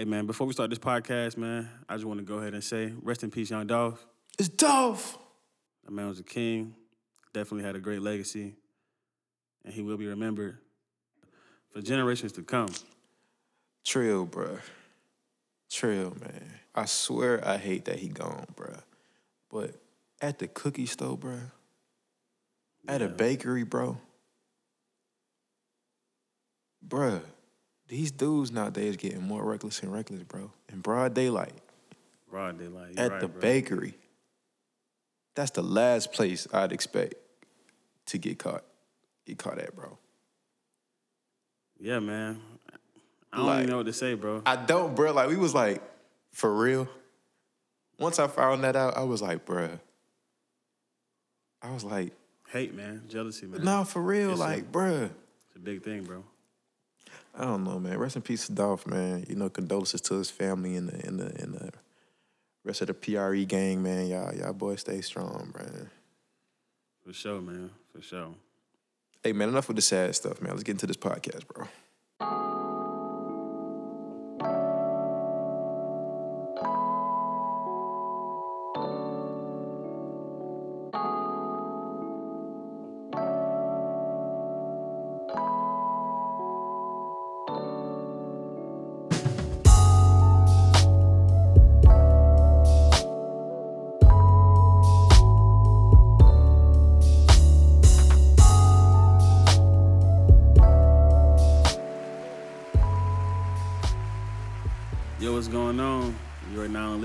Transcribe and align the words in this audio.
Hey 0.00 0.06
man, 0.06 0.24
before 0.24 0.46
we 0.46 0.54
start 0.54 0.70
this 0.70 0.78
podcast, 0.78 1.36
man, 1.36 1.68
I 1.86 1.94
just 1.94 2.06
want 2.06 2.20
to 2.20 2.24
go 2.24 2.38
ahead 2.38 2.54
and 2.54 2.64
say, 2.64 2.94
rest 3.02 3.22
in 3.22 3.30
peace, 3.30 3.50
Young 3.50 3.66
Dolph. 3.66 4.02
It's 4.38 4.48
Dolph. 4.48 5.18
That 5.84 5.90
man 5.90 6.08
was 6.08 6.18
a 6.18 6.22
king. 6.22 6.74
Definitely 7.34 7.64
had 7.66 7.76
a 7.76 7.80
great 7.80 8.00
legacy, 8.00 8.54
and 9.62 9.74
he 9.74 9.82
will 9.82 9.98
be 9.98 10.06
remembered 10.06 10.56
for 11.70 11.82
generations 11.82 12.32
to 12.32 12.42
come. 12.42 12.70
Trill, 13.84 14.26
bruh. 14.26 14.60
Trill, 15.70 16.16
man. 16.18 16.50
I 16.74 16.86
swear 16.86 17.46
I 17.46 17.58
hate 17.58 17.84
that 17.84 17.98
he 17.98 18.08
gone, 18.08 18.46
bruh. 18.56 18.80
But 19.52 19.74
at 20.22 20.38
the 20.38 20.48
cookie 20.48 20.86
store, 20.86 21.18
bruh. 21.18 21.50
At 22.88 23.02
a 23.02 23.08
bakery, 23.08 23.64
bro. 23.64 23.98
Bruh, 26.88 27.20
these 27.90 28.12
dudes 28.12 28.52
nowadays 28.52 28.96
getting 28.96 29.20
more 29.22 29.42
reckless 29.44 29.82
and 29.82 29.92
reckless, 29.92 30.22
bro. 30.22 30.50
In 30.72 30.80
broad 30.80 31.12
daylight. 31.12 31.52
Broad 32.30 32.56
daylight. 32.56 32.96
at 32.96 33.10
right, 33.10 33.20
the 33.20 33.26
bro. 33.26 33.40
bakery. 33.40 33.94
That's 35.34 35.50
the 35.50 35.62
last 35.62 36.12
place 36.12 36.46
I'd 36.52 36.70
expect 36.70 37.14
to 38.06 38.18
get 38.18 38.38
caught. 38.38 38.62
Get 39.26 39.38
caught 39.38 39.58
at, 39.58 39.74
bro. 39.74 39.98
Yeah, 41.80 41.98
man. 41.98 42.40
I 43.32 43.36
don't 43.38 43.46
Like- 43.46 43.58
even 43.58 43.70
know 43.70 43.76
what 43.78 43.86
to 43.86 43.92
say, 43.92 44.14
bro. 44.14 44.42
I 44.46 44.54
don't, 44.54 44.94
bro. 44.94 45.12
Like 45.12 45.28
we 45.28 45.36
was 45.36 45.52
like, 45.54 45.82
for 46.32 46.54
real. 46.54 46.88
Once 47.98 48.20
I 48.20 48.28
found 48.28 48.62
that 48.64 48.76
out, 48.76 48.96
I 48.96 49.02
was 49.02 49.20
like, 49.20 49.44
bruh. 49.44 49.80
I 51.60 51.72
was 51.72 51.82
like, 51.84 52.12
Hate, 52.50 52.72
man. 52.74 53.02
Jealousy, 53.08 53.46
man. 53.46 53.62
nah, 53.64 53.82
for 53.84 54.00
real, 54.02 54.30
It's 54.30 54.40
a- 54.40 54.42
like, 54.44 54.70
bruh. 54.72 55.04
It's 55.48 55.56
a 55.56 55.58
big 55.58 55.82
thing, 55.82 56.04
bro. 56.04 56.24
I 57.34 57.44
don't 57.44 57.64
know, 57.64 57.78
man. 57.78 57.98
Rest 57.98 58.16
in 58.16 58.22
peace 58.22 58.46
to 58.46 58.52
Dolph, 58.52 58.86
man. 58.86 59.24
You 59.28 59.36
know, 59.36 59.48
condolences 59.48 60.00
to 60.02 60.14
his 60.14 60.30
family 60.30 60.76
and 60.76 60.88
the 60.88 61.06
and 61.06 61.20
the 61.20 61.42
and 61.42 61.54
the 61.54 61.72
rest 62.64 62.80
of 62.80 62.88
the 62.88 62.94
PRE 62.94 63.44
gang, 63.44 63.82
man. 63.82 64.08
Y'all, 64.08 64.34
y'all 64.34 64.52
boys 64.52 64.80
stay 64.80 65.00
strong, 65.00 65.52
man. 65.56 65.90
For 67.04 67.12
sure, 67.12 67.40
man. 67.40 67.70
For 67.92 68.02
sure. 68.02 68.34
Hey, 69.22 69.32
man, 69.32 69.50
enough 69.50 69.68
with 69.68 69.76
the 69.76 69.82
sad 69.82 70.14
stuff, 70.14 70.40
man. 70.40 70.52
Let's 70.52 70.62
get 70.62 70.72
into 70.72 70.86
this 70.86 70.96
podcast, 70.96 71.46
bro. 71.46 72.69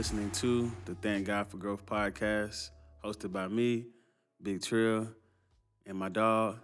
Listening 0.05 0.29
to 0.29 0.71
the 0.85 0.93
Thank 0.93 1.25
God 1.25 1.47
for 1.47 1.57
Growth 1.57 1.83
podcast, 1.83 2.69
hosted 3.03 3.31
by 3.31 3.47
me, 3.47 3.87
Big 4.39 4.61
Trill, 4.61 5.07
and 5.83 5.97
my 5.97 6.09
dog, 6.09 6.59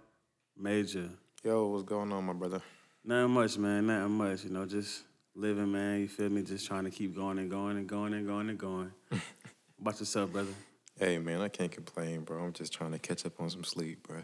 Major. 0.56 1.08
Yo, 1.42 1.66
what's 1.66 1.82
going 1.82 2.12
on, 2.12 2.22
my 2.22 2.34
brother? 2.34 2.62
Nothing 3.04 3.32
much, 3.32 3.58
man. 3.58 3.88
Nothing 3.88 4.12
much. 4.12 4.44
You 4.44 4.50
know, 4.50 4.64
just 4.64 5.02
living, 5.34 5.72
man. 5.72 5.98
You 5.98 6.06
feel 6.06 6.28
me? 6.28 6.42
Just 6.42 6.68
trying 6.68 6.84
to 6.84 6.90
keep 6.92 7.16
going 7.16 7.40
and 7.40 7.50
going 7.50 7.78
and 7.78 7.88
going 7.88 8.14
and 8.14 8.28
going 8.28 8.48
and 8.48 8.56
going. 8.56 8.92
about 9.80 9.98
yourself, 9.98 10.30
brother? 10.30 10.52
Hey, 10.96 11.18
man, 11.18 11.40
I 11.40 11.48
can't 11.48 11.72
complain, 11.72 12.20
bro. 12.20 12.44
I'm 12.44 12.52
just 12.52 12.72
trying 12.72 12.92
to 12.92 13.00
catch 13.00 13.26
up 13.26 13.40
on 13.40 13.50
some 13.50 13.64
sleep, 13.64 14.06
bro. 14.06 14.18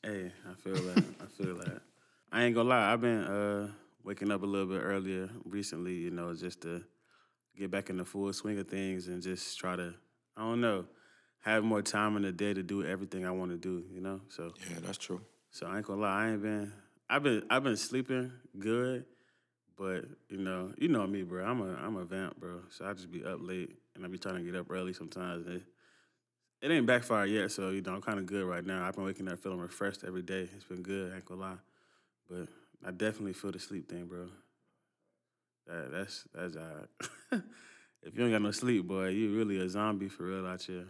Hey, 0.00 0.30
I 0.48 0.54
feel 0.54 0.74
that. 0.74 1.04
I 1.20 1.42
feel 1.42 1.56
that. 1.56 1.82
I 2.30 2.44
ain't 2.44 2.54
gonna 2.54 2.68
lie. 2.68 2.92
I've 2.92 3.00
been 3.00 3.24
uh, 3.24 3.68
waking 4.04 4.30
up 4.30 4.44
a 4.44 4.46
little 4.46 4.68
bit 4.68 4.80
earlier 4.80 5.28
recently. 5.44 5.94
You 5.94 6.12
know, 6.12 6.32
just 6.36 6.60
to 6.60 6.84
get 7.56 7.70
back 7.70 7.90
in 7.90 7.96
the 7.96 8.04
full 8.04 8.32
swing 8.32 8.58
of 8.58 8.68
things 8.68 9.08
and 9.08 9.22
just 9.22 9.58
try 9.58 9.76
to, 9.76 9.94
I 10.36 10.40
don't 10.42 10.60
know, 10.60 10.86
have 11.40 11.62
more 11.64 11.82
time 11.82 12.16
in 12.16 12.22
the 12.22 12.32
day 12.32 12.54
to 12.54 12.62
do 12.62 12.84
everything 12.84 13.24
I 13.26 13.30
want 13.30 13.50
to 13.50 13.56
do. 13.56 13.84
You 13.92 14.00
know, 14.00 14.20
so 14.28 14.52
Yeah, 14.70 14.78
that's 14.82 14.98
true. 14.98 15.20
so 15.50 15.66
I 15.66 15.76
ain't 15.78 15.86
gonna 15.86 16.00
lie. 16.00 16.24
I 16.26 16.30
ain't 16.32 16.42
been. 16.42 16.72
I've 17.08 17.22
been. 17.22 17.42
I've 17.50 17.62
been 17.62 17.76
sleeping 17.76 18.32
good, 18.58 19.04
but 19.76 20.04
you 20.28 20.38
know, 20.38 20.72
you 20.78 20.88
know 20.88 21.06
me, 21.06 21.22
bro. 21.22 21.44
I'm 21.44 21.60
a. 21.60 21.74
I'm 21.74 21.96
a 21.96 22.04
vamp, 22.04 22.40
bro. 22.40 22.60
So 22.70 22.86
I 22.86 22.94
just 22.94 23.10
be 23.10 23.24
up 23.24 23.38
late 23.40 23.76
and 23.94 24.04
I 24.04 24.08
be 24.08 24.18
trying 24.18 24.36
to 24.36 24.40
get 24.42 24.56
up 24.56 24.70
early 24.70 24.92
sometimes. 24.94 25.46
It, 25.46 25.62
it 26.62 26.70
ain't 26.70 26.86
backfired 26.86 27.28
yet, 27.28 27.52
so 27.52 27.68
you 27.70 27.82
know 27.82 27.94
I'm 27.94 28.00
kind 28.00 28.18
of 28.18 28.24
good 28.24 28.44
right 28.44 28.64
now. 28.64 28.86
I've 28.86 28.94
been 28.94 29.04
waking 29.04 29.28
up 29.28 29.38
feeling 29.38 29.58
refreshed 29.60 30.02
every 30.06 30.22
day. 30.22 30.48
It's 30.56 30.64
been 30.64 30.82
good. 30.82 31.12
I 31.12 31.16
ain't 31.16 31.24
gonna 31.26 31.40
lie, 31.42 31.56
but 32.30 32.48
I 32.86 32.90
definitely 32.90 33.34
feel 33.34 33.52
the 33.52 33.58
sleep 33.58 33.88
thing, 33.90 34.06
bro. 34.06 34.28
That, 35.66 35.90
that's 35.92 36.24
that's 36.34 36.56
uh, 36.56 36.86
if 38.02 38.16
you 38.16 38.22
ain't 38.24 38.32
got 38.32 38.42
no 38.42 38.50
sleep, 38.50 38.86
boy, 38.86 39.08
you 39.08 39.34
really 39.36 39.58
a 39.60 39.68
zombie 39.68 40.08
for 40.08 40.24
real 40.24 40.46
out 40.46 40.62
here. 40.62 40.84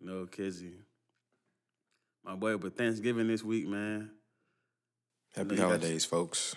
No 0.00 0.26
kizzy. 0.26 0.74
My 2.24 2.34
boy, 2.34 2.56
but 2.56 2.76
Thanksgiving 2.76 3.28
this 3.28 3.44
week, 3.44 3.66
man. 3.68 4.10
Happy 5.34 5.48
No, 5.48 5.54
you 5.54 5.58
got- 5.60 5.66
holidays, 5.66 6.04
folks. 6.04 6.56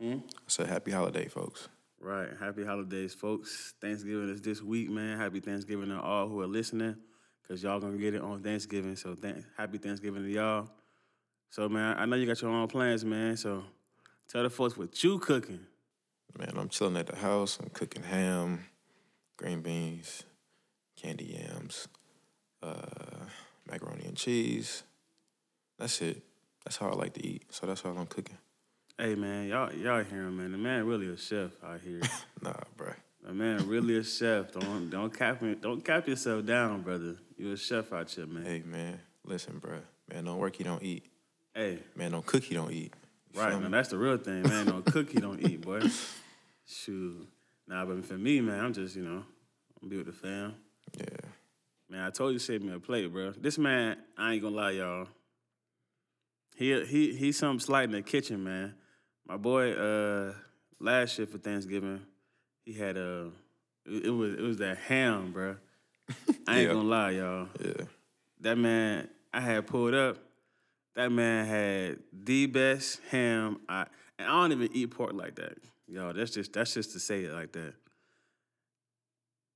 Hmm? 0.00 0.18
I 0.24 0.30
said 0.46 0.66
happy 0.68 0.92
holiday, 0.92 1.26
folks. 1.28 1.68
Right. 2.00 2.28
Happy 2.38 2.64
holidays, 2.64 3.12
folks. 3.12 3.74
Thanksgiving 3.80 4.30
is 4.30 4.40
this 4.40 4.62
week, 4.62 4.88
man. 4.88 5.18
Happy 5.18 5.40
Thanksgiving 5.40 5.88
to 5.90 6.00
all 6.00 6.28
who 6.28 6.40
are 6.40 6.46
listening, 6.46 6.96
because 7.42 7.62
y'all 7.62 7.78
going 7.80 7.92
to 7.92 7.98
get 7.98 8.14
it 8.14 8.22
on 8.22 8.42
Thanksgiving. 8.42 8.96
So 8.96 9.14
th- 9.14 9.34
happy 9.58 9.76
Thanksgiving 9.76 10.22
to 10.22 10.30
y'all. 10.30 10.70
So, 11.50 11.68
man, 11.68 11.98
I 11.98 12.06
know 12.06 12.16
you 12.16 12.24
got 12.24 12.40
your 12.40 12.50
own 12.50 12.68
plans, 12.68 13.04
man. 13.04 13.36
So 13.36 13.64
tell 14.28 14.42
the 14.44 14.48
folks 14.50 14.78
what 14.78 15.02
you 15.04 15.18
cooking. 15.18 15.60
Man, 16.38 16.52
I'm 16.56 16.68
chilling 16.68 16.96
at 16.96 17.06
the 17.06 17.16
house. 17.16 17.58
I'm 17.60 17.70
cooking 17.70 18.02
ham, 18.02 18.66
green 19.36 19.60
beans, 19.60 20.24
candy 21.00 21.36
yams, 21.38 21.88
uh, 22.62 23.26
macaroni 23.68 24.04
and 24.06 24.16
cheese. 24.16 24.82
That's 25.78 26.00
it. 26.02 26.22
That's 26.64 26.76
how 26.76 26.88
I 26.90 26.94
like 26.94 27.14
to 27.14 27.26
eat. 27.26 27.44
So 27.50 27.66
that's 27.66 27.84
all 27.84 27.96
I'm 27.96 28.06
cooking. 28.06 28.38
Hey, 28.98 29.14
man, 29.14 29.48
y'all 29.48 29.72
y'all 29.72 30.04
hear 30.04 30.22
him, 30.26 30.36
man. 30.36 30.52
The 30.52 30.58
man 30.58 30.86
really 30.86 31.08
a 31.08 31.16
chef 31.16 31.50
out 31.64 31.80
here. 31.80 32.00
Nah, 32.42 32.54
bruh. 32.74 32.94
the 33.22 33.34
man 33.34 33.68
really 33.68 33.98
a 33.98 34.02
chef. 34.02 34.52
Don't 34.52 34.88
don't 34.88 35.12
cap 35.16 35.42
me, 35.42 35.54
don't 35.54 35.84
cap 35.84 36.08
yourself 36.08 36.46
down, 36.46 36.80
brother. 36.80 37.16
You 37.36 37.52
a 37.52 37.56
chef 37.56 37.92
out 37.92 38.10
here, 38.10 38.26
man. 38.26 38.44
Hey, 38.44 38.62
man, 38.64 38.98
listen, 39.26 39.60
bruh. 39.60 39.82
Man, 40.10 40.24
don't 40.24 40.38
work, 40.38 40.58
you 40.58 40.64
don't 40.64 40.82
eat. 40.82 41.04
Hey, 41.54 41.80
Man, 41.96 42.12
don't 42.12 42.24
cook, 42.24 42.50
you 42.50 42.56
don't 42.56 42.72
eat. 42.72 42.94
Right, 43.34 43.52
man. 43.52 43.64
me? 43.64 43.68
That's 43.70 43.88
the 43.88 43.98
real 43.98 44.16
thing, 44.16 44.42
man. 44.42 44.66
Don't 44.66 44.84
cook, 44.84 45.12
you 45.14 45.20
don't 45.26 45.40
eat, 45.40 45.60
boy. 45.60 45.80
Shoot. 46.66 47.28
Nah, 47.68 47.84
but 47.84 48.04
for 48.04 48.14
me, 48.18 48.40
man, 48.40 48.64
I'm 48.64 48.72
just, 48.72 48.96
you 48.96 49.02
know, 49.02 49.24
I'm 49.82 49.88
be 49.88 49.96
with 49.96 50.06
the 50.06 50.12
fam. 50.12 50.54
Yeah. 50.98 51.04
Man, 51.88 52.00
I 52.04 52.10
told 52.10 52.32
you 52.32 52.38
save 52.38 52.62
me 52.62 52.72
a 52.72 52.78
plate, 52.80 53.12
bro. 53.12 53.32
This 53.32 53.58
man, 53.58 53.96
I 54.16 54.32
ain't 54.34 54.42
gonna 54.42 54.54
lie, 54.56 54.70
y'all. 54.72 55.08
He 56.56 56.84
he 56.84 57.14
he's 57.14 57.38
something 57.38 57.60
slight 57.60 57.84
in 57.84 57.92
the 57.92 58.02
kitchen, 58.02 58.44
man. 58.44 58.74
My 59.26 59.36
boy, 59.36 59.72
uh, 59.72 60.34
last 60.78 61.18
year 61.18 61.26
for 61.26 61.38
Thanksgiving, 61.38 62.00
he 62.64 62.72
had 62.74 62.96
a 62.96 63.30
it, 63.86 64.06
it 64.06 64.10
was 64.10 64.34
it 64.34 64.42
was 64.42 64.56
that 64.58 64.78
ham, 64.78 65.32
bro. 65.32 65.56
I 66.46 66.58
ain't 66.58 66.68
Yeah. 66.68 66.74
gonna 66.74 66.88
lie, 66.88 67.10
y'all. 67.10 67.48
Yeah. 67.64 67.84
That 68.40 68.58
man, 68.58 69.08
I 69.32 69.40
had 69.40 69.66
pulled 69.66 69.94
up. 69.94 70.18
That 70.96 71.12
man 71.12 71.46
had 71.46 71.98
the 72.12 72.46
best 72.46 73.00
ham. 73.10 73.60
I 73.68 73.86
and 74.18 74.28
I 74.28 74.32
don't 74.32 74.52
even 74.52 74.68
eat 74.74 74.90
pork 74.90 75.12
like 75.14 75.36
that, 75.36 75.56
yo. 75.86 76.12
That's 76.12 76.30
just 76.30 76.52
that's 76.52 76.74
just 76.74 76.92
to 76.92 77.00
say 77.00 77.24
it 77.24 77.32
like 77.32 77.52
that. 77.52 77.74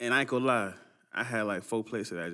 And 0.00 0.14
I 0.14 0.20
ain't 0.20 0.28
gonna 0.28 0.44
lie, 0.44 0.72
I 1.12 1.24
had 1.24 1.42
like 1.42 1.62
four 1.62 1.84
plates 1.84 2.12
of 2.12 2.18
that 2.18 2.32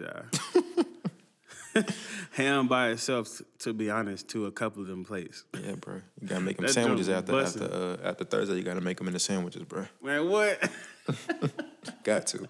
job. 1.74 1.84
ham 2.32 2.68
by 2.68 2.88
itself, 2.90 3.40
to 3.60 3.72
be 3.72 3.90
honest, 3.90 4.28
to 4.28 4.46
a 4.46 4.52
couple 4.52 4.82
of 4.82 4.88
them 4.88 5.04
plates. 5.04 5.44
Yeah, 5.54 5.74
bro. 5.74 6.00
You 6.20 6.28
gotta 6.28 6.40
make 6.40 6.56
them 6.56 6.66
That 6.66 6.72
sandwiches 6.72 7.08
after 7.08 7.32
bussin'. 7.32 7.62
after 7.62 7.74
uh, 8.04 8.08
after 8.08 8.24
Thursday. 8.24 8.56
You 8.56 8.62
gotta 8.62 8.80
make 8.80 8.98
them 8.98 9.06
into 9.06 9.18
sandwiches, 9.18 9.64
bro. 9.64 9.86
Man, 10.02 10.28
what? 10.28 10.70
Got 12.04 12.26
to. 12.28 12.48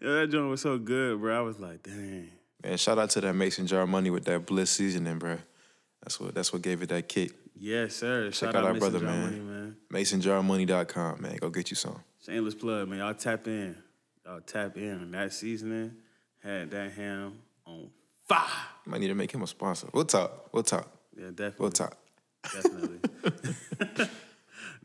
Yo, 0.00 0.14
that 0.14 0.28
joint 0.30 0.50
was 0.50 0.62
so 0.62 0.78
good, 0.78 1.20
bro. 1.20 1.36
I 1.38 1.42
was 1.42 1.58
like, 1.58 1.82
dang. 1.82 2.30
Man, 2.62 2.76
shout 2.76 2.98
out 2.98 3.10
to 3.10 3.20
that 3.22 3.34
Mason 3.34 3.66
jar 3.66 3.86
money 3.86 4.10
with 4.10 4.24
that 4.24 4.46
bliss 4.46 4.70
seasoning, 4.70 5.18
bro. 5.18 5.38
That's 6.02 6.18
what 6.18 6.34
that's 6.34 6.52
what 6.52 6.62
gave 6.62 6.82
it 6.82 6.88
that 6.88 7.08
kick. 7.08 7.32
Yes, 7.58 7.96
sir. 7.96 8.30
Shout 8.30 8.54
out 8.54 8.64
our 8.64 8.72
Mr. 8.72 8.78
brother, 8.78 9.00
man. 9.00 9.20
Money, 9.22 9.40
man. 9.40 9.76
MasonJarMoney.com, 9.92 11.20
man. 11.20 11.36
Go 11.36 11.50
get 11.50 11.70
you 11.70 11.76
some. 11.76 12.00
Shameless 12.24 12.54
plug, 12.54 12.88
man. 12.88 13.00
Y'all 13.00 13.14
tap 13.14 13.46
in. 13.46 13.76
Y'all 14.24 14.40
tap 14.40 14.76
in. 14.76 15.10
That 15.10 15.32
seasoning 15.32 15.92
had 16.42 16.70
that 16.70 16.92
ham 16.92 17.34
on 17.66 17.90
fire. 18.26 18.46
Might 18.86 19.00
need 19.00 19.08
to 19.08 19.14
make 19.14 19.32
him 19.32 19.42
a 19.42 19.46
sponsor. 19.46 19.88
We'll 19.92 20.04
talk. 20.06 20.52
We'll 20.52 20.62
talk. 20.62 20.88
Yeah, 21.16 21.26
definitely. 21.28 21.56
We'll 21.58 21.70
talk. 21.70 21.96
Definitely. 22.42 22.98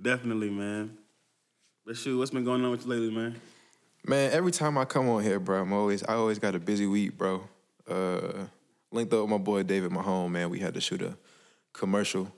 definitely, 0.01 0.49
man. 0.49 0.97
But 1.85 1.95
shoot, 1.95 2.17
what's 2.17 2.31
been 2.31 2.43
going 2.43 2.63
on 2.65 2.71
with 2.71 2.85
you 2.85 2.91
lately, 2.91 3.11
man? 3.11 3.39
Man, 4.05 4.31
every 4.33 4.51
time 4.51 4.77
I 4.77 4.85
come 4.85 5.07
on 5.09 5.23
here, 5.23 5.39
bro, 5.39 5.61
I'm 5.61 5.71
always 5.71 6.03
I 6.03 6.15
always 6.15 6.39
got 6.39 6.55
a 6.55 6.59
busy 6.59 6.87
week, 6.87 7.17
bro. 7.17 7.47
Uh, 7.89 8.45
linked 8.95 9.13
up 9.13 9.21
with 9.21 9.29
my 9.29 9.37
boy 9.37 9.63
David 9.63 9.91
Mahone, 9.91 10.31
man. 10.31 10.49
We 10.49 10.59
had 10.59 10.73
to 10.73 10.81
shoot 10.81 11.01
a 11.01 11.17
commercial 11.73 12.33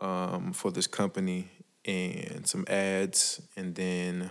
um, 0.00 0.52
for 0.52 0.70
this 0.70 0.86
company 0.86 1.48
and 1.84 2.46
some 2.46 2.64
ads, 2.68 3.40
and 3.56 3.74
then 3.74 4.30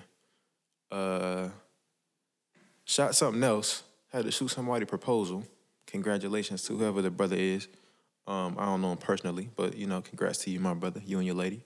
uh, 0.92 1.50
shot 2.86 3.16
something 3.16 3.44
else. 3.44 3.84
Had 4.12 4.26
to 4.26 4.32
shoot 4.32 4.50
somebody 4.50 4.86
proposal. 4.86 5.46
Congratulations 5.88 6.64
to 6.64 6.78
whoever 6.78 7.02
the 7.02 7.10
brother 7.10 7.38
is. 7.38 7.68
Um, 8.28 8.56
I 8.60 8.66
don't 8.66 8.82
know 8.82 8.92
him 8.92 8.98
personally, 8.98 9.50
but 9.56 9.76
you 9.76 9.88
know, 9.88 10.02
congrats 10.02 10.40
to 10.40 10.52
you, 10.52 10.60
my 10.60 10.74
brother, 10.74 11.02
you 11.06 11.18
and 11.18 11.26
your 11.26 11.36
lady. 11.36 11.64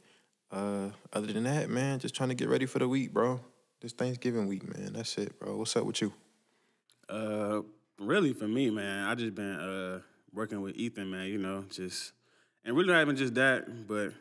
Uh, 0.52 0.90
other 1.12 1.34
than 1.34 1.44
that, 1.44 1.70
man, 1.70 2.00
just 2.00 2.16
trying 2.16 2.30
to 2.30 2.36
get 2.36 2.48
ready 2.48 2.66
for 2.66 2.80
the 2.80 2.88
week, 2.88 3.12
bro. 3.12 3.40
This 3.82 3.92
Thanksgiving 3.92 4.48
week, 4.48 4.64
man. 4.64 4.94
That's 4.94 5.18
it, 5.18 5.38
bro. 5.40 5.58
What's 5.58 5.76
up 5.76 5.86
with 5.86 6.02
you? 6.02 6.14
Uh, 7.10 7.62
really 8.00 8.34
for 8.34 8.48
me, 8.48 8.70
man, 8.70 9.08
I 9.08 9.16
just 9.16 9.36
been 9.36 9.56
uh 9.56 10.00
working 10.34 10.62
with 10.62 10.76
Ethan, 10.76 11.10
man. 11.10 11.28
You 11.28 11.38
know, 11.38 11.66
just 11.70 12.14
and 12.64 12.76
really 12.76 12.92
not 12.92 13.02
even 13.02 13.16
just 13.16 13.36
that, 13.36 13.88
but 13.88 14.12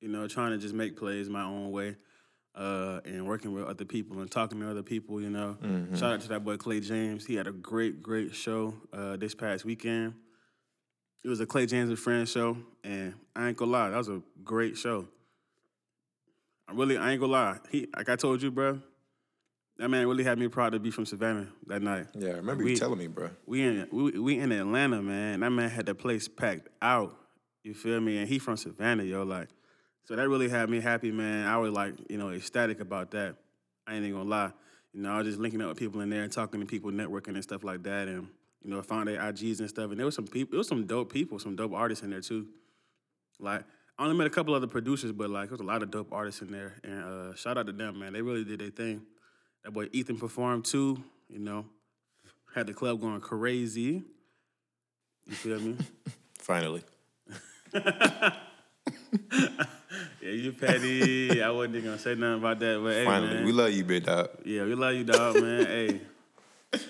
you 0.00 0.08
know, 0.08 0.26
trying 0.28 0.52
to 0.52 0.58
just 0.58 0.74
make 0.74 0.96
plays 0.96 1.28
my 1.28 1.42
own 1.42 1.70
way. 1.70 1.96
Uh, 2.52 3.00
and 3.04 3.24
working 3.28 3.52
with 3.52 3.64
other 3.64 3.84
people 3.84 4.20
and 4.20 4.28
talking 4.28 4.58
to 4.58 4.68
other 4.68 4.82
people, 4.82 5.20
you 5.20 5.30
know. 5.30 5.56
Shout 5.94 6.14
out 6.14 6.20
to 6.22 6.28
that 6.30 6.42
boy 6.42 6.56
Clay 6.56 6.80
James. 6.80 7.24
He 7.24 7.36
had 7.36 7.46
a 7.46 7.52
great, 7.52 8.02
great 8.02 8.34
show 8.34 8.74
uh, 8.92 9.16
this 9.16 9.36
past 9.36 9.64
weekend. 9.64 10.14
It 11.24 11.28
was 11.28 11.38
a 11.38 11.46
Clay 11.46 11.66
James 11.66 11.90
and 11.90 11.98
Friends 11.98 12.30
show, 12.32 12.56
and 12.82 13.14
I 13.36 13.48
ain't 13.48 13.56
gonna 13.56 13.70
lie, 13.70 13.90
that 13.90 13.96
was 13.96 14.08
a 14.08 14.20
great 14.42 14.76
show. 14.76 15.06
I 16.68 16.72
really, 16.72 16.98
I 16.98 17.12
ain't 17.12 17.20
gonna 17.20 17.32
lie. 17.32 17.58
He, 17.70 17.86
like 17.96 18.08
I 18.08 18.16
told 18.16 18.42
you, 18.42 18.50
bro, 18.50 18.80
that 19.80 19.88
man 19.88 20.06
really 20.06 20.24
had 20.24 20.38
me 20.38 20.46
proud 20.46 20.72
to 20.72 20.78
be 20.78 20.90
from 20.90 21.06
Savannah 21.06 21.46
that 21.66 21.80
night. 21.80 22.06
Yeah, 22.14 22.32
I 22.32 22.34
remember 22.34 22.64
We- 22.64 22.72
you 22.72 22.76
telling 22.76 22.98
me, 22.98 23.06
bro. 23.06 23.30
We 23.46 23.62
in 23.62 23.88
we, 23.90 24.18
we 24.18 24.38
in 24.38 24.52
Atlanta, 24.52 25.00
man. 25.00 25.40
That 25.40 25.50
man 25.50 25.70
had 25.70 25.86
the 25.86 25.94
place 25.94 26.28
packed 26.28 26.68
out. 26.82 27.16
You 27.64 27.72
feel 27.72 27.98
me? 27.98 28.18
And 28.18 28.28
he 28.28 28.38
from 28.38 28.58
Savannah, 28.58 29.04
yo. 29.04 29.22
Like, 29.22 29.48
so 30.04 30.16
that 30.16 30.28
really 30.28 30.50
had 30.50 30.68
me 30.68 30.80
happy, 30.80 31.10
man. 31.10 31.46
I 31.46 31.56
was 31.56 31.72
like, 31.72 31.94
you 32.10 32.18
know, 32.18 32.28
ecstatic 32.28 32.80
about 32.80 33.12
that. 33.12 33.36
I 33.86 33.94
ain't 33.94 34.04
even 34.04 34.18
gonna 34.18 34.28
lie. 34.28 34.52
You 34.92 35.00
know, 35.00 35.12
I 35.12 35.18
was 35.18 35.28
just 35.28 35.38
linking 35.38 35.62
up 35.62 35.68
with 35.68 35.78
people 35.78 36.02
in 36.02 36.10
there 36.10 36.24
and 36.24 36.32
talking 36.32 36.60
to 36.60 36.66
people, 36.66 36.90
networking 36.90 37.28
and 37.34 37.42
stuff 37.42 37.64
like 37.64 37.82
that, 37.84 38.06
and 38.06 38.28
you 38.62 38.70
know, 38.70 38.82
found 38.82 39.08
their 39.08 39.18
IGs 39.18 39.60
and 39.60 39.68
stuff. 39.70 39.90
And 39.90 39.98
there 39.98 40.04
was 40.04 40.14
some 40.14 40.26
people, 40.26 40.56
it 40.56 40.58
was 40.58 40.68
some 40.68 40.84
dope 40.86 41.10
people, 41.10 41.38
some 41.38 41.56
dope 41.56 41.72
artists 41.72 42.04
in 42.04 42.10
there 42.10 42.20
too. 42.20 42.48
Like, 43.38 43.64
I 43.98 44.04
only 44.04 44.16
met 44.18 44.26
a 44.26 44.30
couple 44.30 44.52
other 44.52 44.66
producers, 44.66 45.12
but 45.12 45.30
like, 45.30 45.48
there 45.48 45.54
was 45.54 45.62
a 45.62 45.64
lot 45.64 45.82
of 45.82 45.90
dope 45.90 46.12
artists 46.12 46.42
in 46.42 46.50
there. 46.52 46.74
And 46.84 47.02
uh, 47.02 47.34
shout 47.34 47.56
out 47.56 47.64
to 47.66 47.72
them, 47.72 47.98
man. 47.98 48.12
They 48.12 48.20
really 48.20 48.44
did 48.44 48.60
their 48.60 48.68
thing. 48.68 49.06
That 49.64 49.72
boy 49.72 49.88
Ethan 49.92 50.18
performed 50.18 50.64
too. 50.64 51.02
You 51.28 51.38
know, 51.38 51.66
had 52.54 52.66
the 52.66 52.74
club 52.74 53.00
going 53.00 53.20
crazy. 53.20 54.02
You 55.26 55.34
feel 55.34 55.60
me? 55.60 55.76
Finally. 56.38 56.82
yeah, 57.72 58.32
you 60.20 60.52
petty. 60.52 61.42
I 61.42 61.50
wasn't 61.50 61.76
even 61.76 61.90
gonna 61.90 61.98
say 61.98 62.14
nothing 62.14 62.38
about 62.38 62.58
that, 62.60 62.80
but 62.82 62.92
hey, 62.92 63.04
Finally. 63.04 63.34
man. 63.34 63.44
We 63.44 63.52
love 63.52 63.70
you, 63.72 63.84
big 63.84 64.04
dog. 64.04 64.30
yeah, 64.44 64.64
we 64.64 64.74
love 64.74 64.94
you, 64.94 65.04
dog, 65.04 65.36
man. 65.36 65.66
hey, 65.66 66.00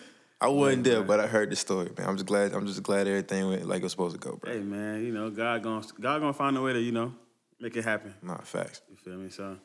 I 0.41 0.49
wasn't 0.49 0.85
there, 0.85 1.03
but 1.03 1.21
I 1.21 1.27
heard 1.27 1.51
the 1.51 1.57
story, 1.57 1.91
man. 1.99 2.09
I'm 2.09 2.17
just 2.17 2.27
glad 2.27 2.53
I'm 2.55 2.67
just 2.67 2.83
glad 2.83 3.07
everything 3.07 3.49
went 3.49 3.69
like 3.69 3.81
it 3.81 3.83
was 3.83 3.93
supposed 3.93 4.15
to 4.15 4.21
go, 4.21 4.37
bro. 4.37 4.53
hey, 4.53 4.61
man. 4.61 5.05
You 5.05 5.13
know, 5.13 5.29
God 5.29 5.63
gonna 5.63 5.85
God 6.01 6.21
gonna 6.21 6.33
find 6.33 6.57
a 6.57 6.63
way 6.63 6.73
to 6.73 6.81
you 6.81 6.93
know 6.93 7.13
make 7.61 7.77
it 7.77 7.85
happen. 7.85 8.15
Nah, 8.23 8.39
facts. 8.39 8.81
You 8.89 8.97
feel 8.97 9.17
me? 9.17 9.29
So, 9.29 9.57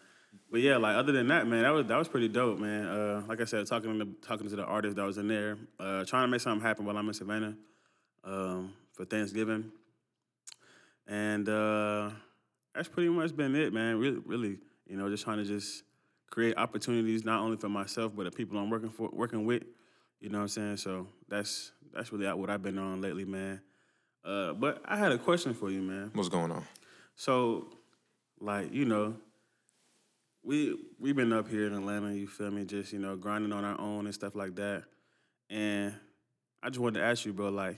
but 0.52 0.62
yeah, 0.62 0.78
like 0.78 0.96
other 0.96 1.12
than 1.12 1.28
that, 1.28 1.48
man, 1.48 1.64
that 1.64 1.70
was 1.70 1.86
that 1.88 1.98
was 1.98 2.08
pretty 2.08 2.28
dope, 2.28 2.60
man. 2.60 2.86
Uh, 2.86 3.24
like 3.28 3.42
I 3.42 3.46
said, 3.46 3.66
talking 3.68 3.98
to 3.98 4.06
the, 4.06 4.12
talking 4.22 4.48
to 4.50 4.56
the 4.56 4.66
artist 4.66 4.96
that 4.96 5.06
was 5.06 5.18
in 5.18 5.28
there, 5.28 5.58
uh, 5.80 6.06
trying 6.06 6.24
to 6.24 6.28
make 6.28 6.42
something 6.42 6.66
happen 6.66 6.86
while 6.86 6.98
I'm 6.98 7.08
in 7.08 7.14
Savannah 7.14 7.56
um, 8.24 8.74
for 8.94 9.06
Thanksgiving, 9.06 9.72
and 11.08 11.48
uh, 11.48 12.10
that's 12.74 12.88
pretty 12.88 13.10
much 13.10 13.36
been 13.36 13.56
it, 13.56 13.74
man. 13.74 13.98
Really, 13.98 14.20
really, 14.26 14.58
you 14.88 14.98
know, 14.98 15.10
just 15.10 15.24
trying 15.24 15.38
to 15.38 15.46
just 15.46 15.84
create 16.30 16.58
opportunities 16.58 17.24
not 17.24 17.40
only 17.40 17.56
for 17.56 17.70
myself 17.70 18.14
but 18.16 18.26
the 18.26 18.32
people 18.32 18.58
I'm 18.58 18.70
working 18.70 18.90
for, 18.90 19.10
working 19.14 19.46
with. 19.46 19.64
You 20.20 20.30
know 20.30 20.40
what 20.40 20.44
I'm 20.44 20.48
saying? 20.50 20.78
So 20.78 21.08
that's 21.28 21.72
that's 21.94 22.12
really 22.12 22.32
what 22.34 22.50
I've 22.50 22.64
been 22.64 22.78
on 22.78 23.02
lately, 23.02 23.26
man. 23.26 23.62
Uh, 24.24 24.54
but 24.54 24.82
I 24.86 24.98
had 24.98 25.12
a 25.12 25.18
question 25.18 25.54
for 25.54 25.70
you, 25.70 25.82
man. 25.82 26.12
What's 26.14 26.30
going 26.30 26.52
on? 26.52 26.66
So, 27.16 27.68
like, 28.40 28.74
you 28.74 28.86
know, 28.86 29.16
we 30.46 30.78
we've 31.00 31.16
been 31.16 31.34
up 31.34 31.50
here 31.50 31.68
in 31.68 31.74
Atlanta, 31.74 32.14
you 32.14 32.28
feel 32.28 32.52
me, 32.52 32.66
just, 32.66 32.94
you 32.94 33.00
know, 33.00 33.16
grinding 33.16 33.52
on 33.52 33.66
our 33.66 33.80
own 33.80 34.06
and 34.06 34.14
stuff 34.14 34.36
like 34.36 34.56
that. 34.56 34.84
And 35.50 35.94
I 36.62 36.70
just 36.70 36.80
wanted 36.80 37.00
to 37.00 37.06
ask 37.06 37.26
you, 37.26 37.34
bro, 37.34 37.50
like, 37.50 37.78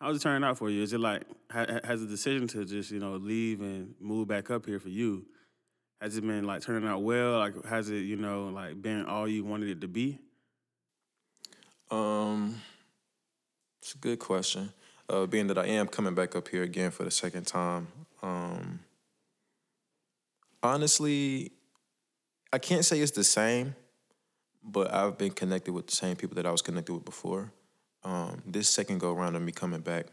how's 0.00 0.16
it 0.16 0.20
turning 0.20 0.44
out 0.44 0.58
for 0.58 0.70
you? 0.70 0.82
Is 0.82 0.92
it 0.92 1.00
like 1.00 1.22
ha- 1.50 1.80
has 1.84 2.00
the 2.00 2.06
decision 2.06 2.48
to 2.48 2.64
just, 2.64 2.90
you 2.90 2.98
know, 2.98 3.16
leave 3.16 3.60
and 3.60 3.94
move 4.00 4.28
back 4.28 4.50
up 4.50 4.66
here 4.66 4.80
for 4.80 4.88
you? 4.88 5.26
Has 6.00 6.16
it 6.16 6.26
been 6.26 6.44
like 6.44 6.62
turning 6.62 6.88
out 6.88 7.02
well? 7.02 7.38
Like 7.38 7.64
has 7.64 7.90
it, 7.90 8.00
you 8.00 8.16
know, 8.16 8.46
like 8.48 8.80
been 8.80 9.06
all 9.06 9.28
you 9.28 9.44
wanted 9.44 9.68
it 9.68 9.80
to 9.80 9.88
be? 9.88 10.18
Um, 11.90 12.60
it's 13.80 13.94
a 13.94 13.98
good 13.98 14.18
question. 14.18 14.72
Uh, 15.08 15.26
being 15.26 15.46
that 15.46 15.58
I 15.58 15.66
am 15.66 15.88
coming 15.88 16.14
back 16.14 16.36
up 16.36 16.48
here 16.48 16.62
again 16.62 16.90
for 16.90 17.02
the 17.02 17.10
second 17.10 17.46
time, 17.46 17.88
um, 18.22 18.80
honestly, 20.62 21.52
I 22.52 22.58
can't 22.58 22.84
say 22.84 23.00
it's 23.00 23.12
the 23.12 23.24
same, 23.24 23.74
but 24.62 24.92
I've 24.92 25.18
been 25.18 25.32
connected 25.32 25.72
with 25.72 25.86
the 25.86 25.96
same 25.96 26.16
people 26.16 26.36
that 26.36 26.46
I 26.46 26.50
was 26.50 26.62
connected 26.62 26.92
with 26.92 27.04
before. 27.04 27.52
Um, 28.04 28.42
this 28.46 28.68
second 28.68 28.98
go 28.98 29.12
around 29.12 29.36
of 29.36 29.42
me 29.42 29.52
coming 29.52 29.80
back, 29.80 30.06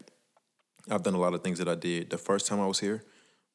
I've 0.90 1.02
done 1.02 1.14
a 1.14 1.20
lot 1.20 1.34
of 1.34 1.42
things 1.42 1.58
that 1.58 1.68
I 1.68 1.74
did 1.74 2.10
the 2.10 2.18
first 2.18 2.46
time 2.46 2.60
I 2.60 2.66
was 2.66 2.80
here, 2.80 3.02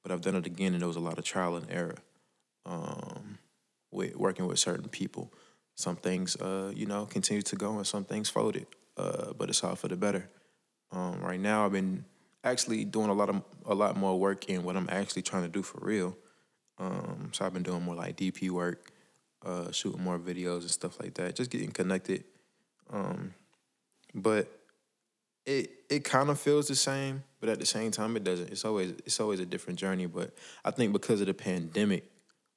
but 0.03 0.11
I've 0.11 0.21
done 0.21 0.35
it 0.35 0.45
again, 0.45 0.73
and 0.73 0.81
there 0.81 0.87
was 0.87 0.97
a 0.97 1.01
lot 1.01 1.17
of 1.17 1.23
trial 1.23 1.55
and 1.55 1.69
error 1.69 1.97
um, 2.65 3.37
with 3.91 4.15
working 4.15 4.47
with 4.47 4.59
certain 4.59 4.89
people. 4.89 5.31
Some 5.75 5.95
things, 5.95 6.35
uh, 6.37 6.71
you 6.75 6.85
know, 6.85 7.05
continue 7.05 7.41
to 7.43 7.55
go, 7.55 7.77
and 7.77 7.87
some 7.87 8.03
things 8.03 8.29
folded. 8.29 8.67
Uh, 8.97 9.33
but 9.33 9.49
it's 9.49 9.63
all 9.63 9.75
for 9.75 9.87
the 9.87 9.95
better. 9.95 10.29
Um, 10.91 11.21
right 11.21 11.39
now, 11.39 11.65
I've 11.65 11.71
been 11.71 12.03
actually 12.43 12.83
doing 12.83 13.09
a 13.09 13.13
lot 13.13 13.29
of 13.29 13.41
a 13.65 13.73
lot 13.73 13.95
more 13.95 14.19
work 14.19 14.49
in 14.49 14.63
what 14.63 14.75
I'm 14.75 14.89
actually 14.91 15.21
trying 15.21 15.43
to 15.43 15.49
do 15.49 15.63
for 15.63 15.79
real. 15.81 16.17
Um, 16.81 17.29
so 17.31 17.45
I've 17.45 17.53
been 17.53 17.61
doing 17.61 17.83
more 17.83 17.95
like 17.95 18.17
DP 18.17 18.49
work, 18.49 18.91
uh, 19.45 19.71
shooting 19.71 20.03
more 20.03 20.17
videos 20.17 20.61
and 20.61 20.71
stuff 20.71 20.99
like 20.99 21.13
that, 21.13 21.35
just 21.35 21.51
getting 21.51 21.71
connected. 21.71 22.23
Um, 22.91 23.35
but 24.15 24.47
it 25.45 25.71
it 25.89 26.03
kind 26.03 26.29
of 26.29 26.39
feels 26.39 26.67
the 26.67 26.75
same, 26.75 27.23
but 27.39 27.49
at 27.49 27.59
the 27.59 27.65
same 27.65 27.91
time, 27.91 28.15
it 28.15 28.23
doesn't. 28.23 28.49
It's 28.49 28.65
always 28.65 28.93
it's 29.05 29.19
always 29.19 29.39
a 29.39 29.45
different 29.45 29.77
journey. 29.77 30.07
But 30.07 30.33
I 30.65 30.71
think 30.71 30.91
because 30.91 31.21
of 31.21 31.27
the 31.27 31.35
pandemic, 31.35 32.03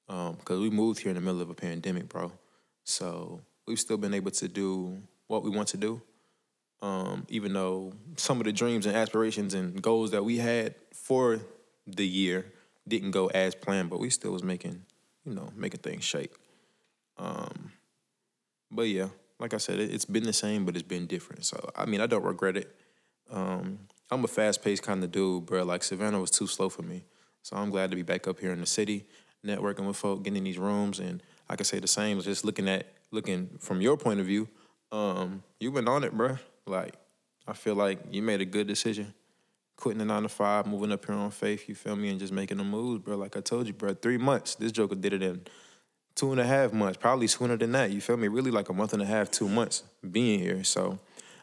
because 0.06 0.58
we 0.58 0.70
moved 0.70 1.00
here 1.00 1.10
in 1.10 1.16
the 1.16 1.20
middle 1.20 1.42
of 1.42 1.50
a 1.50 1.54
pandemic, 1.54 2.08
bro. 2.08 2.32
So 2.84 3.42
we've 3.66 3.80
still 3.80 3.98
been 3.98 4.14
able 4.14 4.30
to 4.30 4.48
do 4.48 5.02
what 5.26 5.42
we 5.42 5.50
want 5.50 5.68
to 5.68 5.76
do. 5.76 6.00
Um, 6.80 7.26
even 7.28 7.52
though 7.52 7.92
some 8.16 8.40
of 8.40 8.44
the 8.44 8.52
dreams 8.52 8.84
and 8.86 8.96
aspirations 8.96 9.54
and 9.54 9.80
goals 9.80 10.10
that 10.10 10.22
we 10.22 10.38
had 10.38 10.74
for 10.92 11.40
the 11.86 12.06
year 12.06 12.46
didn't 12.86 13.12
go 13.12 13.28
as 13.28 13.54
planned, 13.54 13.90
but 13.90 13.98
we 13.98 14.10
still 14.10 14.32
was 14.32 14.42
making, 14.42 14.82
you 15.24 15.34
know, 15.34 15.50
making 15.56 15.80
things 15.80 16.04
shake. 16.04 16.32
Um, 17.16 17.72
but 18.70 18.88
yeah, 18.88 19.08
like 19.38 19.54
I 19.54 19.58
said, 19.58 19.78
it, 19.78 19.92
it's 19.92 20.04
been 20.04 20.24
the 20.24 20.32
same, 20.32 20.64
but 20.64 20.74
it's 20.74 20.86
been 20.86 21.06
different. 21.06 21.44
So 21.44 21.70
I 21.76 21.86
mean, 21.86 22.00
I 22.00 22.06
don't 22.06 22.24
regret 22.24 22.56
it. 22.56 22.74
Um, 23.30 23.80
I'm 24.10 24.24
a 24.24 24.28
fast 24.28 24.62
paced 24.62 24.82
kind 24.82 25.02
of 25.02 25.10
dude, 25.10 25.46
bro. 25.46 25.64
Like 25.64 25.82
Savannah 25.82 26.20
was 26.20 26.30
too 26.30 26.46
slow 26.46 26.68
for 26.68 26.82
me, 26.82 27.04
so 27.42 27.56
I'm 27.56 27.70
glad 27.70 27.90
to 27.90 27.96
be 27.96 28.02
back 28.02 28.28
up 28.28 28.38
here 28.38 28.52
in 28.52 28.60
the 28.60 28.66
city, 28.66 29.06
networking 29.44 29.86
with 29.86 29.96
folk, 29.96 30.22
getting 30.22 30.38
in 30.38 30.44
these 30.44 30.58
rooms, 30.58 31.00
and 31.00 31.22
I 31.48 31.56
can 31.56 31.64
say 31.64 31.78
the 31.78 31.88
same. 31.88 32.20
Just 32.20 32.44
looking 32.44 32.68
at 32.68 32.86
looking 33.10 33.50
from 33.60 33.80
your 33.80 33.96
point 33.96 34.20
of 34.20 34.26
view, 34.26 34.48
um, 34.92 35.42
you've 35.60 35.74
been 35.74 35.88
on 35.88 36.04
it, 36.04 36.12
bro. 36.12 36.38
Like 36.66 36.94
I 37.46 37.52
feel 37.52 37.74
like 37.74 38.00
you 38.10 38.22
made 38.22 38.40
a 38.40 38.46
good 38.46 38.66
decision, 38.66 39.14
quitting 39.76 39.98
the 39.98 40.04
nine 40.04 40.22
to 40.22 40.28
five, 40.28 40.66
moving 40.66 40.92
up 40.92 41.04
here 41.04 41.14
on 41.14 41.30
faith. 41.30 41.68
You 41.68 41.74
feel 41.74 41.96
me, 41.96 42.08
and 42.10 42.18
just 42.18 42.32
making 42.32 42.58
the 42.58 42.64
moves, 42.64 43.02
bro. 43.02 43.16
Like 43.16 43.36
I 43.36 43.40
told 43.40 43.66
you, 43.66 43.72
bro. 43.72 43.94
Three 43.94 44.18
months. 44.18 44.54
This 44.54 44.72
Joker 44.72 44.94
did 44.94 45.12
it 45.12 45.22
in 45.22 45.42
two 46.14 46.30
and 46.30 46.40
a 46.40 46.44
half 46.44 46.72
months, 46.72 46.96
probably 46.96 47.26
sooner 47.26 47.56
than 47.56 47.72
that. 47.72 47.90
You 47.90 48.00
feel 48.00 48.16
me? 48.16 48.28
Really 48.28 48.50
like 48.50 48.68
a 48.68 48.72
month 48.72 48.92
and 48.92 49.02
a 49.02 49.06
half, 49.06 49.30
two 49.30 49.48
months 49.48 49.82
being 50.10 50.38
here. 50.38 50.64
So 50.64 50.98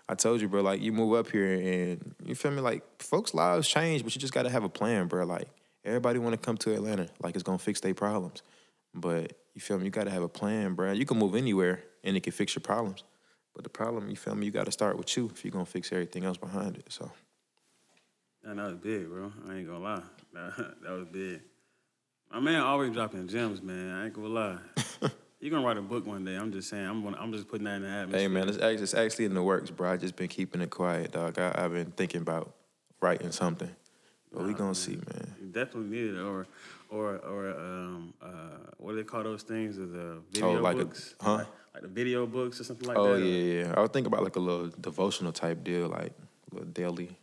I 0.07 0.15
told 0.15 0.41
you, 0.41 0.47
bro, 0.47 0.61
like 0.61 0.81
you 0.81 0.91
move 0.91 1.13
up 1.13 1.29
here 1.29 1.53
and 1.53 2.15
you 2.25 2.35
feel 2.35 2.51
me? 2.51 2.61
Like 2.61 2.83
folks' 3.01 3.33
lives 3.33 3.67
change, 3.67 4.03
but 4.03 4.15
you 4.15 4.21
just 4.21 4.33
gotta 4.33 4.50
have 4.50 4.63
a 4.63 4.69
plan, 4.69 5.07
bro. 5.07 5.25
Like 5.25 5.47
everybody 5.83 6.19
wanna 6.19 6.38
come 6.38 6.57
to 6.57 6.73
Atlanta, 6.73 7.07
like 7.21 7.35
it's 7.35 7.43
gonna 7.43 7.57
fix 7.57 7.79
their 7.79 7.93
problems. 7.93 8.43
But 8.93 9.33
you 9.53 9.61
feel 9.61 9.77
me? 9.77 9.85
You 9.85 9.91
gotta 9.91 10.11
have 10.11 10.23
a 10.23 10.29
plan, 10.29 10.73
bro. 10.73 10.91
You 10.91 11.05
can 11.05 11.17
move 11.17 11.35
anywhere 11.35 11.83
and 12.03 12.15
it 12.15 12.23
can 12.23 12.33
fix 12.33 12.55
your 12.55 12.61
problems. 12.61 13.03
But 13.53 13.63
the 13.63 13.69
problem, 13.69 14.09
you 14.09 14.15
feel 14.15 14.35
me, 14.35 14.45
you 14.45 14.51
gotta 14.51 14.71
start 14.71 14.97
with 14.97 15.15
you 15.17 15.29
if 15.33 15.43
you're 15.43 15.51
gonna 15.51 15.65
fix 15.65 15.91
everything 15.91 16.23
else 16.23 16.38
behind 16.38 16.77
it. 16.77 16.85
So 16.89 17.11
And 18.43 18.60
that 18.60 18.65
was 18.67 18.75
big, 18.75 19.07
bro. 19.07 19.31
I 19.48 19.55
ain't 19.55 19.67
gonna 19.67 19.79
lie. 19.79 20.01
That, 20.33 20.81
that 20.81 20.91
was 20.91 21.05
big. 21.12 21.41
My 22.31 22.39
man 22.39 22.62
always 22.62 22.93
dropping 22.93 23.27
gems, 23.27 23.62
man. 23.62 23.91
I 23.91 24.05
ain't 24.05 24.13
gonna 24.13 24.29
lie. 24.29 24.57
you 25.41 25.50
gonna 25.51 25.65
write 25.65 25.75
a 25.75 25.81
book 25.81 26.07
one 26.07 26.24
day. 26.24 26.38
I'm 26.38 26.53
just 26.53 26.69
saying. 26.69 26.86
I'm 26.86 27.03
gonna, 27.03 27.17
I'm 27.19 27.33
just 27.33 27.50
putting 27.50 27.65
that 27.65 27.75
in 27.75 27.81
the 27.81 27.89
atmosphere. 27.89 28.21
Hey 28.21 28.27
man, 28.29 28.48
it's 28.48 28.57
actually, 28.57 28.83
it's 28.83 28.93
actually 28.93 29.25
in 29.25 29.33
the 29.33 29.43
works, 29.43 29.69
bro. 29.69 29.91
I 29.91 29.98
just 29.98 30.15
been 30.15 30.29
keeping 30.29 30.62
it 30.62 30.69
quiet, 30.69 31.12
dog. 31.12 31.38
I, 31.38 31.51
I've 31.53 31.74
been 31.74 31.91
thinking 31.91 32.21
about 32.21 32.53
writing 33.01 33.31
something, 33.33 33.69
but 34.31 34.45
we 34.45 34.53
gonna 34.53 34.74
see, 34.74 34.93
man. 34.93 35.36
You 35.41 35.48
definitely 35.48 35.89
need 35.89 36.15
it, 36.15 36.19
or, 36.19 36.48
or, 36.89 37.17
or, 37.17 37.50
um, 37.60 38.13
uh, 38.21 38.27
what 38.77 38.91
do 38.91 38.98
they 38.98 39.03
call 39.03 39.24
those 39.24 39.43
things? 39.43 39.77
Is 39.77 39.91
The 39.91 40.21
video 40.31 40.60
Oh, 40.60 40.62
like 40.62 40.75
a- 40.77 40.86
books, 40.86 41.15
huh? 41.19 41.36
Like, 41.36 41.48
like 41.74 41.83
the 41.83 41.89
video 41.89 42.25
books 42.25 42.62
or 42.62 42.63
something 42.63 42.88
like 42.88 42.98
Oh 42.98 43.03
that. 43.03 43.10
Oh 43.10 43.17
yeah, 43.17 43.63
yeah. 43.65 43.74
I 43.75 43.81
would 43.81 43.91
think 43.91 44.07
about 44.07 44.24
like 44.24 44.38
a 44.38 44.39
little 44.39 44.69
devotional 44.79 45.33
type 45.33 45.62
deal, 45.65 45.89
like 45.89 46.13
a 46.51 46.55
little 46.55 46.69
daily, 46.69 47.17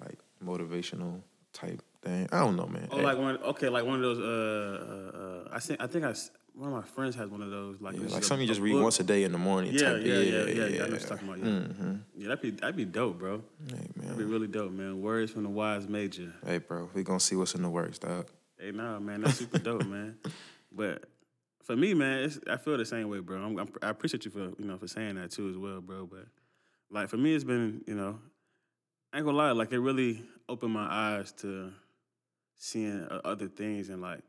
like 0.00 0.18
motivational 0.44 1.22
type 1.52 1.82
thing. 2.02 2.28
I 2.32 2.40
don't 2.40 2.56
know, 2.56 2.66
man. 2.66 2.88
Oh, 2.90 2.98
Hey, 2.98 3.02
like 3.04 3.18
one. 3.18 3.36
Okay, 3.38 3.68
like 3.68 3.84
one 3.84 3.96
of 3.96 4.02
those. 4.02 4.18
Uh, 4.18 4.84
uh, 5.14 5.18
uh 5.18 5.48
I 5.56 5.58
think. 5.58 5.80
I 5.82 5.86
think 5.86 6.04
I. 6.04 6.14
One 6.54 6.68
of 6.68 6.74
my 6.74 6.82
friends 6.82 7.14
has 7.16 7.30
one 7.30 7.40
of 7.40 7.50
those. 7.50 7.80
Like, 7.80 7.94
yeah, 7.96 8.08
like 8.08 8.24
something 8.24 8.42
you 8.42 8.46
just 8.46 8.60
read 8.60 8.72
book. 8.72 8.82
once 8.82 9.00
a 9.00 9.04
day 9.04 9.22
in 9.24 9.32
the 9.32 9.38
morning. 9.38 9.72
Yeah, 9.72 9.92
type. 9.94 10.02
yeah, 10.04 10.14
yeah, 10.18 10.44
yeah, 10.44 10.66
yeah. 10.66 10.82
I 10.82 10.86
know 10.86 10.92
what 10.92 11.00
talking 11.00 11.26
about. 11.28 11.38
Yeah, 11.38 11.44
Mm-hmm. 11.46 11.94
yeah. 12.18 12.28
That'd 12.28 12.42
be 12.42 12.50
that'd 12.50 12.76
be 12.76 12.84
dope, 12.84 13.18
bro. 13.18 13.42
Hey 13.70 13.86
That'd 13.96 14.18
be 14.18 14.24
really 14.24 14.48
dope, 14.48 14.70
man. 14.72 15.00
Words 15.00 15.32
from 15.32 15.44
the 15.44 15.48
wise 15.48 15.88
major. 15.88 16.30
Hey 16.44 16.58
bro, 16.58 16.90
we 16.92 17.02
gonna 17.04 17.20
see 17.20 17.36
what's 17.36 17.54
in 17.54 17.62
the 17.62 17.70
works, 17.70 17.98
dog. 17.98 18.28
Hey, 18.58 18.70
nah, 18.70 18.98
man, 19.00 19.22
that's 19.22 19.36
super 19.36 19.58
dope, 19.58 19.86
man. 19.86 20.18
But 20.74 21.04
for 21.64 21.76
me, 21.76 21.92
man, 21.94 22.24
it's, 22.24 22.38
I 22.50 22.56
feel 22.56 22.76
the 22.78 22.84
same 22.86 23.08
way, 23.10 23.20
bro. 23.20 23.38
I'm, 23.42 23.58
I'm, 23.58 23.68
I 23.82 23.88
appreciate 23.90 24.24
you 24.24 24.30
for 24.30 24.52
you 24.58 24.64
know 24.66 24.76
for 24.78 24.88
saying 24.88 25.14
that 25.16 25.30
too 25.30 25.48
as 25.48 25.56
well, 25.56 25.80
bro. 25.80 26.06
But 26.06 26.26
like 26.90 27.08
for 27.08 27.16
me, 27.16 27.34
it's 27.34 27.44
been 27.44 27.82
you 27.86 27.94
know, 27.94 28.18
I 29.12 29.18
ain't 29.18 29.26
gonna 29.26 29.36
lie, 29.38 29.50
like 29.52 29.72
it 29.72 29.78
really 29.80 30.22
opened 30.48 30.72
my 30.72 30.86
eyes 30.88 31.32
to 31.32 31.72
seeing 32.56 33.04
uh, 33.04 33.20
other 33.24 33.48
things 33.48 33.88
and 33.88 34.00
like 34.00 34.20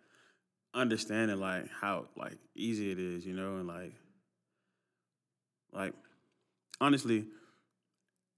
understanding 0.74 1.40
like 1.40 1.70
how 1.70 2.08
like 2.16 2.38
easy 2.56 2.92
it 2.92 3.00
is, 3.00 3.26
you 3.26 3.34
know, 3.34 3.58
and 3.58 3.68
like 3.68 3.94
like 5.72 5.94
honestly. 6.82 7.26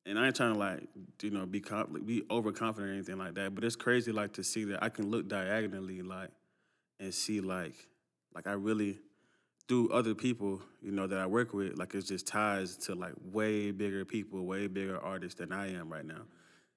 And 0.08 0.20
I 0.20 0.28
ain't 0.28 0.36
trying 0.36 0.54
to 0.54 0.60
like, 0.60 0.84
you 1.24 1.32
know, 1.32 1.48
be 1.48 1.62
conf- 1.62 2.06
be 2.06 2.22
overconfident 2.30 2.92
or 2.92 2.94
anything 2.94 3.18
like 3.18 3.34
that. 3.36 3.56
But 3.56 3.64
it's 3.64 3.76
crazy 3.76 4.12
like 4.12 4.34
to 4.34 4.44
see 4.44 4.64
that 4.66 4.84
I 4.84 4.90
can 4.90 5.10
look 5.10 5.28
diagonally 5.28 6.04
like 6.04 6.30
and 7.00 7.12
see 7.12 7.42
like 7.42 7.74
like 8.36 8.46
I 8.46 8.52
really 8.52 9.00
through 9.68 9.90
other 9.90 10.14
people, 10.14 10.62
you 10.82 10.92
know, 10.92 11.08
that 11.08 11.20
I 11.20 11.26
work 11.26 11.54
with, 11.54 11.78
like 11.78 11.96
it's 11.96 12.08
just 12.08 12.28
ties 12.28 12.78
to 12.78 12.94
like 12.94 13.14
way 13.32 13.72
bigger 13.72 14.06
people, 14.06 14.46
way 14.46 14.68
bigger 14.68 15.00
artists 15.00 15.40
than 15.40 15.52
I 15.52 15.74
am 15.74 15.92
right 15.92 16.06
now. 16.06 16.22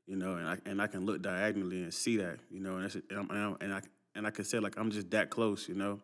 You 0.08 0.16
know, 0.16 0.36
and 0.36 0.48
I 0.48 0.56
and 0.64 0.80
I 0.80 0.86
can 0.86 1.04
look 1.04 1.20
diagonally 1.20 1.82
and 1.82 1.92
see 1.92 2.16
that, 2.16 2.38
you 2.50 2.60
know, 2.60 2.76
and 2.76 2.84
that's, 2.84 2.94
and, 2.94 3.04
I'm, 3.18 3.28
and, 3.30 3.38
I'm, 3.38 3.56
and 3.60 3.74
I 3.74 3.80
and 4.14 4.26
I 4.26 4.30
can 4.30 4.44
say 4.44 4.58
like 4.58 4.78
I'm 4.78 4.90
just 4.90 5.10
that 5.10 5.28
close, 5.28 5.68
you 5.68 5.74
know, 5.74 6.00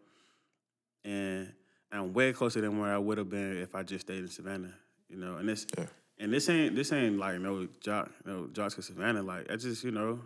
and 1.04 1.52
I'm 1.90 2.12
way 2.12 2.32
closer 2.32 2.60
than 2.60 2.78
where 2.78 2.92
I 2.92 2.98
would 2.98 3.18
have 3.18 3.28
been 3.30 3.56
if 3.56 3.74
I 3.74 3.82
just 3.82 4.06
stayed 4.06 4.18
in 4.18 4.28
Savannah, 4.28 4.74
you 5.08 5.16
know, 5.16 5.36
and 5.36 5.48
this 5.48 5.66
Yeah. 5.78 5.86
and 6.18 6.32
this 6.32 6.48
ain't 6.48 6.74
this 6.74 6.92
ain't 6.92 7.18
like 7.18 7.40
no 7.40 7.66
jock 7.80 8.10
no 8.26 8.46
jocks 8.52 8.74
to 8.74 8.82
Savannah, 8.82 9.22
like 9.22 9.50
I 9.50 9.56
just 9.56 9.82
you 9.84 9.90
know 9.90 10.20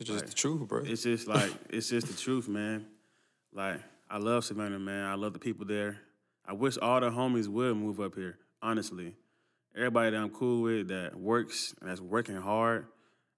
It's 0.00 0.08
just 0.08 0.20
Right. 0.24 0.28
the 0.30 0.34
truth, 0.34 0.66
bro. 0.68 0.82
it's 0.84 1.04
just 1.04 1.28
like 1.28 1.52
it's 1.70 1.88
just 1.88 2.08
the 2.08 2.14
truth, 2.14 2.48
man. 2.48 2.86
Like 3.52 3.80
I 4.10 4.18
love 4.18 4.44
Savannah, 4.44 4.78
man. 4.78 5.06
I 5.06 5.14
love 5.14 5.32
the 5.34 5.38
people 5.38 5.66
there. 5.66 5.98
I 6.44 6.52
wish 6.52 6.76
all 6.78 7.00
the 7.00 7.10
homies 7.10 7.46
would 7.46 7.76
move 7.76 8.00
up 8.00 8.14
here. 8.16 8.38
Honestly, 8.60 9.14
everybody 9.76 10.10
that 10.10 10.16
I'm 10.16 10.30
cool 10.30 10.62
with 10.62 10.88
that 10.88 11.16
works 11.18 11.74
and 11.80 11.88
that's 11.88 12.00
working 12.00 12.36
hard 12.36 12.86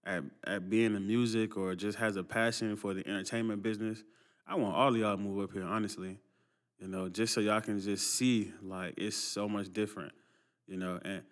at 0.05 0.23
at 0.45 0.69
being 0.69 0.95
in 0.95 1.07
music 1.07 1.57
or 1.57 1.75
just 1.75 1.99
has 1.99 2.17
a 2.17 2.23
passion 2.23 2.77
for 2.77 2.95
the 2.95 3.07
entertainment 3.07 3.63
business. 3.63 4.03
I 4.47 4.57
want 4.57 4.75
all 4.75 4.89
of 4.89 4.97
y'all 4.97 5.17
to 5.17 5.23
move 5.23 5.43
up 5.43 5.53
here. 5.53 5.65
Honestly, 5.65 6.19
you 6.79 6.89
know, 6.89 7.09
just 7.09 7.35
so 7.35 7.41
y'all 7.41 7.61
can 7.61 7.81
just 7.81 8.15
see 8.15 8.53
like 8.63 8.95
it's 8.97 9.17
so 9.17 9.49
much 9.49 9.73
different. 9.73 10.13
You 10.67 10.77
know, 10.77 10.99
and 11.05 11.23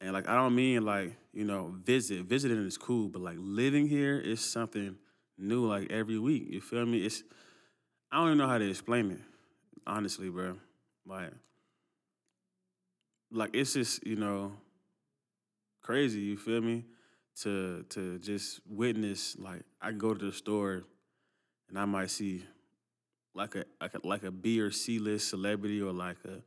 and 0.00 0.12
like 0.12 0.28
I 0.28 0.36
don't 0.36 0.54
mean 0.54 0.84
like 0.84 1.16
you 1.32 1.44
know 1.44 1.74
visit. 1.84 2.24
Visiting 2.24 2.64
is 2.66 2.78
cool, 2.78 3.08
but 3.08 3.22
like 3.22 3.36
living 3.38 3.88
here 3.88 4.18
is 4.18 4.40
something 4.40 4.96
new 5.38 5.66
like 5.66 5.90
every 5.90 6.18
week. 6.18 6.46
You 6.48 6.60
feel 6.60 6.86
me? 6.86 7.04
It's 7.04 7.22
I 8.10 8.16
don't 8.16 8.26
even 8.26 8.38
know 8.38 8.46
how 8.46 8.58
to 8.58 8.68
explain 8.68 9.10
it, 9.10 9.20
honestly, 9.86 10.28
bro. 10.28 10.56
Like, 11.06 11.30
like 13.32 13.50
it's 13.54 13.72
just 13.72 14.06
you 14.06 14.16
know 14.16 14.52
crazy. 15.82 16.20
You 16.20 16.36
feel 16.36 16.60
me? 16.60 16.84
To 17.40 17.82
to 17.88 18.18
just 18.18 18.60
witness 18.68 19.38
like 19.38 19.62
I 19.80 19.92
go 19.92 20.12
to 20.12 20.26
the 20.26 20.32
store 20.32 20.84
and 21.70 21.78
I 21.78 21.86
might 21.86 22.10
see 22.10 22.44
like 23.34 23.54
a 23.54 23.64
like 23.80 23.94
a 23.94 24.06
like 24.06 24.22
a 24.22 24.30
B 24.30 24.60
or 24.60 24.70
C 24.70 24.98
list 24.98 25.30
celebrity 25.30 25.80
or 25.80 25.92
like 25.92 26.18
a 26.26 26.42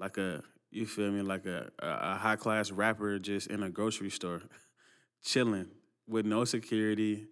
like 0.00 0.18
a 0.18 0.42
you 0.72 0.84
feel 0.84 1.12
me 1.12 1.22
like 1.22 1.46
a 1.46 1.70
a, 1.78 2.16
high 2.16 2.34
class 2.34 2.72
rapper 2.72 3.18
just 3.20 3.46
in 3.46 3.62
a 3.62 3.70
grocery 3.70 4.10
store, 4.10 4.42
chilling 5.24 5.68
with 6.08 6.26
no 6.26 6.44
security, 6.44 7.26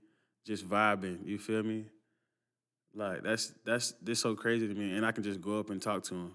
just 0.46 0.68
vibing. 0.68 1.26
You 1.26 1.38
feel 1.38 1.64
me? 1.64 1.86
Like 2.94 3.24
that's 3.24 3.52
that's 3.64 3.92
this 4.00 4.20
so 4.20 4.36
crazy 4.36 4.68
to 4.68 4.74
me, 4.74 4.96
and 4.96 5.04
I 5.04 5.10
can 5.10 5.24
just 5.24 5.40
go 5.40 5.58
up 5.58 5.70
and 5.70 5.82
talk 5.82 6.04
to 6.04 6.14
him 6.14 6.34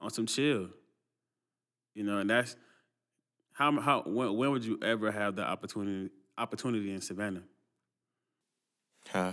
on 0.00 0.10
some 0.10 0.26
chill. 0.26 0.68
You 1.94 2.04
know, 2.04 2.18
and 2.18 2.30
that's 2.30 2.56
how 3.52 3.78
how 3.80 4.02
when, 4.06 4.36
when 4.36 4.50
would 4.52 4.64
you 4.64 4.78
ever 4.82 5.10
have 5.10 5.36
the 5.36 5.44
opportunity 5.44 6.10
opportunity 6.38 6.92
in 6.92 7.00
Savannah? 7.00 7.42
Huh? 9.08 9.32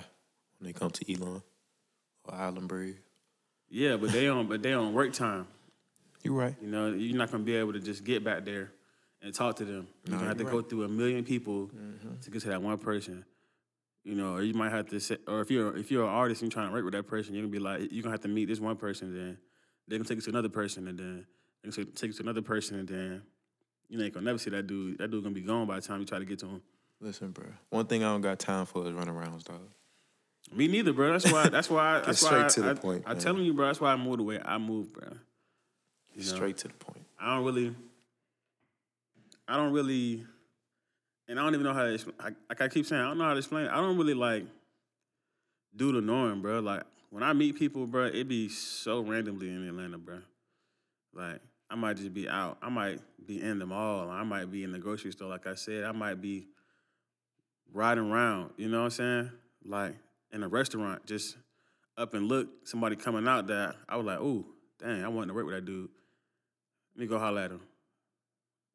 When 0.59 0.67
they 0.67 0.73
come 0.73 0.89
to 0.91 1.13
Elon 1.13 1.41
or 2.23 2.33
Island 2.33 2.67
Breeze. 2.67 2.95
Yeah, 3.69 3.97
but 3.97 4.11
they 4.11 4.27
on 4.27 4.47
but 4.47 4.61
they 4.61 4.73
on 4.73 4.93
work 4.93 5.13
time. 5.13 5.47
You're 6.23 6.33
right. 6.33 6.55
You 6.61 6.67
know, 6.67 6.91
you're 6.91 7.17
not 7.17 7.31
gonna 7.31 7.43
be 7.43 7.55
able 7.55 7.73
to 7.73 7.79
just 7.79 8.03
get 8.03 8.23
back 8.23 8.43
there 8.43 8.71
and 9.21 9.33
talk 9.33 9.57
to 9.57 9.65
them. 9.65 9.87
You're 10.05 10.13
No, 10.13 10.17
gonna 10.17 10.27
have 10.29 10.37
to 10.37 10.43
you're 10.43 10.51
go 10.51 10.57
right. 10.59 10.69
through 10.69 10.83
a 10.83 10.87
million 10.87 11.23
people 11.23 11.67
mm-hmm. 11.67 12.19
to 12.21 12.31
get 12.31 12.41
to 12.43 12.49
that 12.49 12.61
one 12.61 12.77
person. 12.77 13.25
You 14.03 14.15
know, 14.15 14.35
or 14.35 14.41
you 14.41 14.53
might 14.53 14.71
have 14.71 14.87
to 14.89 14.99
say, 15.01 15.17
or 15.27 15.41
if 15.41 15.51
you're 15.51 15.75
if 15.77 15.91
you're 15.91 16.03
an 16.03 16.09
artist 16.09 16.41
and 16.41 16.51
you're 16.51 16.55
trying 16.55 16.69
to 16.69 16.73
work 16.73 16.85
with 16.85 16.93
that 16.93 17.07
person, 17.07 17.33
you're 17.33 17.43
gonna 17.43 17.51
be 17.51 17.59
like, 17.59 17.91
you're 17.91 18.03
gonna 18.03 18.13
have 18.13 18.21
to 18.21 18.29
meet 18.29 18.45
this 18.45 18.59
one 18.59 18.77
person, 18.77 19.13
then 19.13 19.37
they're 19.87 19.99
gonna 19.99 20.07
take 20.07 20.17
you 20.17 20.21
to 20.23 20.29
another 20.29 20.49
person, 20.49 20.87
and 20.87 20.97
then 20.97 21.25
they're 21.63 21.71
gonna 21.71 21.91
take 21.91 22.11
it 22.11 22.17
to 22.17 22.23
another 22.23 22.41
person, 22.41 22.79
and 22.79 22.87
then 22.87 23.21
you 23.89 24.01
ain't 24.01 24.13
gonna 24.13 24.25
never 24.25 24.37
see 24.37 24.49
that 24.51 24.67
dude. 24.67 24.97
That 24.97 25.11
dude 25.11 25.23
gonna 25.23 25.35
be 25.35 25.41
gone 25.41 25.67
by 25.67 25.75
the 25.75 25.81
time 25.81 25.99
you 25.99 26.05
try 26.05 26.19
to 26.19 26.25
get 26.25 26.39
to 26.39 26.47
him. 26.47 26.61
Listen, 26.99 27.31
bro. 27.31 27.45
One 27.69 27.85
thing 27.85 28.03
I 28.03 28.07
don't 28.07 28.21
got 28.21 28.39
time 28.39 28.65
for 28.65 28.85
is 28.87 28.93
run 28.93 29.07
arounds, 29.07 29.43
dog. 29.43 29.61
Me 30.53 30.67
neither, 30.67 30.93
bro. 30.93 31.11
That's 31.11 31.31
why. 31.31 31.49
That's 31.49 31.69
why. 31.69 31.99
That's 32.05 32.21
why. 32.23 32.29
straight 32.29 32.45
I, 32.45 32.47
to 32.47 32.61
the 32.61 32.69
I, 32.69 32.73
point, 32.73 33.03
I 33.05 33.13
man. 33.13 33.21
telling 33.21 33.43
you, 33.43 33.53
bro. 33.53 33.67
That's 33.67 33.81
why 33.81 33.93
I 33.93 33.95
moved 33.95 34.19
the 34.19 34.23
way 34.23 34.39
I 34.43 34.57
moved, 34.57 34.93
bro. 34.93 35.09
You 36.13 36.23
know? 36.23 36.35
Straight 36.35 36.57
to 36.57 36.67
the 36.67 36.73
point. 36.73 37.05
I 37.19 37.35
don't 37.35 37.45
really, 37.45 37.75
I 39.47 39.57
don't 39.57 39.73
really, 39.73 40.23
and 41.27 41.39
I 41.39 41.43
don't 41.43 41.53
even 41.53 41.65
know 41.65 41.73
how 41.73 41.83
to 41.83 41.93
explain. 41.93 42.15
I, 42.19 42.29
like 42.49 42.61
I 42.61 42.67
keep 42.67 42.85
saying, 42.85 43.01
I 43.01 43.07
don't 43.07 43.17
know 43.17 43.25
how 43.25 43.33
to 43.33 43.37
explain. 43.37 43.65
it. 43.65 43.71
I 43.71 43.77
don't 43.77 43.97
really 43.97 44.13
like 44.13 44.45
do 45.75 45.91
the 45.91 46.01
norm, 46.01 46.41
bro. 46.41 46.59
Like 46.59 46.83
when 47.09 47.23
I 47.23 47.33
meet 47.33 47.57
people, 47.57 47.85
bro, 47.85 48.05
it 48.05 48.27
be 48.27 48.49
so 48.49 49.01
randomly 49.01 49.49
in 49.49 49.67
Atlanta, 49.67 49.97
bro. 49.97 50.19
Like 51.13 51.41
I 51.69 51.75
might 51.75 51.97
just 51.97 52.13
be 52.13 52.29
out. 52.29 52.57
I 52.61 52.69
might 52.69 52.99
be 53.25 53.41
in 53.41 53.59
the 53.59 53.65
mall. 53.65 54.09
I 54.09 54.23
might 54.23 54.51
be 54.51 54.63
in 54.63 54.71
the 54.71 54.79
grocery 54.79 55.11
store. 55.11 55.29
Like 55.29 55.47
I 55.47 55.55
said, 55.55 55.83
I 55.83 55.91
might 55.91 56.21
be 56.21 56.47
riding 57.73 58.11
around. 58.11 58.51
You 58.57 58.69
know 58.69 58.79
what 58.79 58.85
I'm 58.85 58.89
saying? 58.91 59.31
Like 59.65 59.95
in 60.31 60.43
a 60.43 60.47
restaurant, 60.47 61.05
just 61.05 61.37
up 61.97 62.13
and 62.13 62.27
look 62.27 62.47
somebody 62.63 62.95
coming 62.95 63.27
out 63.27 63.47
that 63.47 63.75
I 63.89 63.97
was 63.97 64.05
like, 64.05 64.19
ooh, 64.19 64.45
dang, 64.79 65.03
I 65.03 65.07
want 65.07 65.27
to 65.27 65.33
work 65.33 65.45
with 65.45 65.55
that 65.55 65.65
dude. 65.65 65.89
Let 66.95 67.01
me 67.01 67.07
go 67.07 67.19
holler 67.19 67.41
at 67.41 67.51
him. 67.51 67.61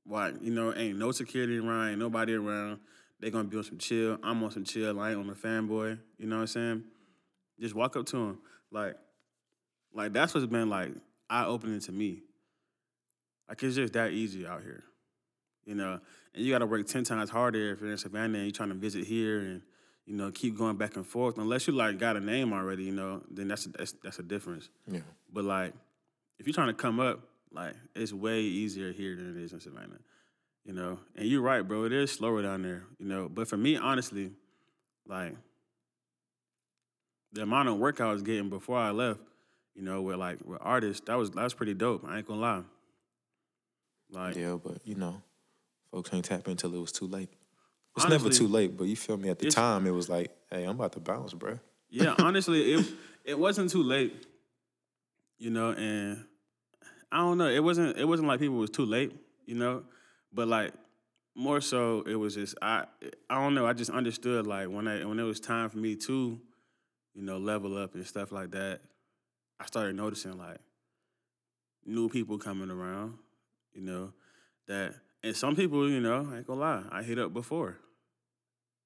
Why? 0.04 0.32
You 0.40 0.50
know, 0.50 0.74
ain't 0.74 0.98
no 0.98 1.12
security 1.12 1.58
around, 1.58 1.90
ain't 1.90 1.98
nobody 1.98 2.34
around. 2.34 2.80
They 3.20 3.30
gonna 3.30 3.44
be 3.44 3.56
on 3.56 3.64
some 3.64 3.78
chill. 3.78 4.18
I'm 4.22 4.42
on 4.42 4.50
some 4.50 4.64
chill. 4.64 4.98
I 4.98 5.10
ain't 5.10 5.20
on 5.20 5.30
a 5.30 5.34
fanboy. 5.34 5.98
You 6.18 6.26
know 6.26 6.36
what 6.36 6.42
I'm 6.42 6.46
saying? 6.48 6.84
Just 7.60 7.74
walk 7.74 7.96
up 7.96 8.06
to 8.06 8.16
him. 8.16 8.38
Like, 8.72 8.96
like 9.94 10.12
that's 10.12 10.34
what's 10.34 10.46
been 10.46 10.68
like 10.68 10.90
eye 11.32 11.46
opening 11.46 11.80
to 11.80 11.92
me. 11.92 12.22
Like 13.48 13.62
it's 13.62 13.76
just 13.76 13.94
that 13.94 14.12
easy 14.12 14.46
out 14.46 14.62
here. 14.62 14.84
You 15.64 15.74
know, 15.74 16.00
and 16.34 16.44
you 16.44 16.52
gotta 16.52 16.66
work 16.66 16.86
ten 16.86 17.04
times 17.04 17.30
harder 17.30 17.72
if 17.72 17.80
you're 17.80 17.90
in 17.90 17.98
Savannah 17.98 18.38
and 18.38 18.46
you're 18.46 18.52
trying 18.52 18.68
to 18.68 18.74
visit 18.74 19.04
here 19.04 19.40
and 19.40 19.62
you 20.06 20.16
know 20.16 20.30
keep 20.30 20.56
going 20.56 20.76
back 20.76 20.96
and 20.96 21.06
forth. 21.06 21.38
Unless 21.38 21.66
you 21.66 21.72
like 21.72 21.98
got 21.98 22.16
a 22.16 22.20
name 22.20 22.52
already, 22.52 22.84
you 22.84 22.92
know, 22.92 23.22
then 23.30 23.48
that's 23.48 23.64
that's 23.66 23.92
that's 24.02 24.18
a 24.18 24.22
difference. 24.22 24.68
Yeah. 24.86 25.00
But 25.32 25.44
like, 25.44 25.72
if 26.38 26.46
you're 26.46 26.54
trying 26.54 26.68
to 26.68 26.74
come 26.74 27.00
up, 27.00 27.20
like 27.52 27.74
it's 27.94 28.12
way 28.12 28.40
easier 28.40 28.92
here 28.92 29.16
than 29.16 29.36
it 29.36 29.42
is 29.42 29.52
in 29.52 29.60
Savannah. 29.60 29.98
You 30.64 30.74
know, 30.74 31.00
and 31.16 31.26
you're 31.26 31.42
right, 31.42 31.62
bro. 31.62 31.84
It 31.84 31.92
is 31.92 32.12
slower 32.12 32.42
down 32.42 32.62
there. 32.62 32.84
You 32.98 33.06
know, 33.06 33.28
but 33.28 33.48
for 33.48 33.56
me, 33.56 33.76
honestly, 33.76 34.30
like 35.06 35.34
the 37.32 37.42
amount 37.42 37.68
of 37.68 37.78
work 37.78 38.00
I 38.00 38.12
was 38.12 38.22
getting 38.22 38.48
before 38.48 38.78
I 38.78 38.90
left, 38.90 39.20
you 39.74 39.82
know, 39.82 40.02
with 40.02 40.16
like 40.16 40.38
with 40.44 40.58
artists, 40.60 41.02
that 41.06 41.16
was 41.16 41.30
that 41.32 41.42
was 41.42 41.54
pretty 41.54 41.74
dope. 41.74 42.04
I 42.06 42.18
ain't 42.18 42.26
gonna 42.26 42.40
lie. 42.40 42.62
Like, 44.10 44.36
Yeah, 44.36 44.58
but 44.62 44.78
you 44.84 44.94
know, 44.94 45.22
folks 45.90 46.12
ain't 46.12 46.24
tap 46.24 46.46
until 46.46 46.74
it 46.74 46.80
was 46.80 46.92
too 46.92 47.06
late. 47.06 47.30
It's 47.96 48.08
never 48.08 48.30
too 48.30 48.48
late, 48.48 48.76
but 48.76 48.84
you 48.84 48.96
feel 48.96 49.16
me? 49.18 49.28
At 49.28 49.38
the 49.38 49.50
time, 49.50 49.86
it 49.86 49.90
was 49.90 50.08
like, 50.08 50.30
hey, 50.50 50.64
I'm 50.64 50.76
about 50.76 50.92
to 50.92 51.00
bounce, 51.00 51.34
bro. 51.34 51.58
Yeah, 51.90 52.14
honestly, 52.18 52.74
it 52.74 52.86
it 53.24 53.38
wasn't 53.38 53.70
too 53.70 53.82
late. 53.82 54.26
You 55.38 55.50
know, 55.50 55.70
and 55.72 56.24
I 57.10 57.18
don't 57.18 57.38
know. 57.38 57.48
It 57.48 57.62
wasn't 57.62 57.98
it 57.98 58.06
wasn't 58.06 58.28
like 58.28 58.40
people 58.40 58.56
was 58.56 58.70
too 58.70 58.86
late, 58.86 59.12
you 59.46 59.54
know, 59.54 59.84
but 60.32 60.48
like 60.48 60.72
more 61.34 61.60
so 61.60 62.02
it 62.02 62.14
was 62.14 62.34
just 62.34 62.54
I 62.62 62.84
I 63.28 63.40
don't 63.40 63.54
know, 63.54 63.66
I 63.66 63.72
just 63.72 63.90
understood 63.90 64.46
like 64.46 64.68
when 64.68 64.88
I 64.88 65.04
when 65.04 65.18
it 65.18 65.24
was 65.24 65.40
time 65.40 65.68
for 65.68 65.78
me 65.78 65.96
to, 65.96 66.38
you 67.14 67.22
know, 67.22 67.38
level 67.38 67.76
up 67.76 67.94
and 67.94 68.06
stuff 68.06 68.32
like 68.32 68.52
that, 68.52 68.80
I 69.62 69.66
started 69.66 69.94
noticing 69.94 70.36
like 70.36 70.58
new 71.86 72.08
people 72.08 72.36
coming 72.36 72.68
around, 72.70 73.14
you 73.72 73.80
know, 73.82 74.12
that 74.66 74.94
and 75.22 75.36
some 75.36 75.54
people, 75.54 75.88
you 75.88 76.00
know, 76.00 76.28
I 76.32 76.38
ain't 76.38 76.46
gonna 76.46 76.60
lie, 76.60 76.82
I 76.90 77.02
hit 77.04 77.18
up 77.18 77.32
before 77.32 77.76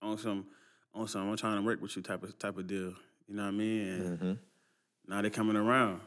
on 0.02 0.18
some 0.18 0.47
on 0.95 1.09
some 1.09 1.30
I'm 1.30 1.37
trying 1.37 1.56
to 1.56 1.62
work 1.62 1.80
with 1.80 1.97
you 1.97 2.02
type 2.02 2.23
of 2.23 2.38
type 2.38 2.59
of 2.59 2.66
deal. 2.66 2.92
You 3.26 3.35
know 3.37 3.42
what 3.45 3.49
I 3.49 3.52
mean? 3.52 3.88
And 3.88 4.18
Mm-hmm. 4.18 4.33
now 5.09 5.23
they're 5.23 5.30
coming 5.30 5.56
around. 5.56 6.00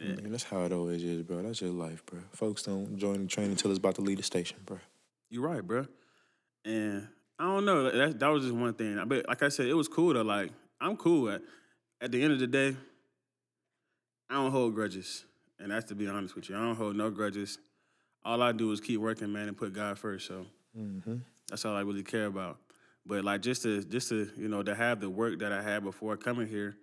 Yeah. 0.00 0.14
Man, 0.14 0.30
that's 0.30 0.44
how 0.44 0.62
it 0.64 0.72
always 0.72 1.02
is, 1.02 1.22
bro. 1.22 1.42
That's 1.42 1.60
your 1.60 1.72
life, 1.72 2.06
bro. 2.06 2.20
Folks 2.32 2.62
don't 2.62 2.96
join 2.96 3.22
the 3.22 3.26
train 3.26 3.50
until 3.50 3.70
it's 3.72 3.78
about 3.78 3.96
to 3.96 4.02
leave 4.02 4.16
the 4.18 4.22
station, 4.22 4.58
bro. 4.64 4.78
You're 5.28 5.42
right, 5.46 5.66
bro. 5.66 5.86
And 6.64 7.08
I 7.40 7.44
don't 7.44 7.64
know. 7.64 7.90
That 7.90 8.20
that 8.20 8.28
was 8.28 8.44
just 8.44 8.54
one 8.54 8.74
thing. 8.74 8.98
I 9.00 9.04
but 9.04 9.26
like 9.28 9.42
I 9.42 9.48
said, 9.48 9.66
it 9.66 9.74
was 9.74 9.88
cool 9.88 10.14
to 10.14 10.22
like. 10.22 10.52
I'm 10.80 10.96
cool. 10.96 11.28
At, 11.28 11.42
at 12.00 12.12
the 12.12 12.22
end 12.22 12.32
of 12.32 12.38
the 12.38 12.46
day, 12.46 12.74
I 14.30 14.34
don't 14.34 14.52
hold 14.52 14.74
grudges, 14.74 15.24
and 15.58 15.72
that's 15.72 15.86
to 15.86 15.94
be 15.94 16.06
honest 16.06 16.36
with 16.36 16.48
you. 16.48 16.56
I 16.56 16.60
don't 16.60 16.76
hold 16.76 16.96
no 16.96 17.10
grudges. 17.10 17.58
All 18.24 18.42
I 18.42 18.52
do 18.52 18.70
is 18.70 18.80
keep 18.80 19.00
working, 19.00 19.32
man, 19.32 19.48
and 19.48 19.56
put 19.56 19.72
God 19.72 19.98
first. 19.98 20.26
So 20.26 20.46
Mm-hmm. 20.78 21.16
that's 21.48 21.64
all 21.64 21.74
I 21.74 21.80
really 21.80 22.04
care 22.04 22.26
about. 22.26 22.58
But 23.04 23.24
like 23.24 23.42
just 23.42 23.62
to 23.62 23.82
just 23.82 24.08
to 24.10 24.30
you 24.36 24.46
know 24.46 24.62
to 24.62 24.72
have 24.72 25.00
the 25.00 25.10
work 25.10 25.40
that 25.40 25.50
I 25.52 25.60
had 25.62 25.82
before 25.82 26.16
coming 26.16 26.46
here, 26.46 26.76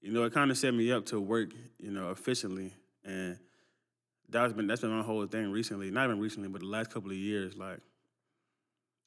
you 0.00 0.10
know, 0.10 0.24
it 0.24 0.32
kind 0.34 0.50
of 0.50 0.58
set 0.58 0.74
me 0.74 0.90
up 0.90 1.06
to 1.06 1.20
work, 1.20 1.50
you 1.78 1.92
know, 1.92 2.10
efficiently, 2.10 2.72
and 3.04 3.38
that's 4.28 4.52
been 4.52 4.66
that's 4.66 4.80
been 4.80 4.90
my 4.90 5.04
whole 5.04 5.24
thing 5.26 5.52
recently. 5.52 5.90
Not 5.92 6.06
even 6.06 6.18
recently, 6.18 6.48
but 6.48 6.62
the 6.62 6.66
last 6.66 6.90
couple 6.90 7.10
of 7.12 7.16
years. 7.16 7.56
Like 7.56 7.78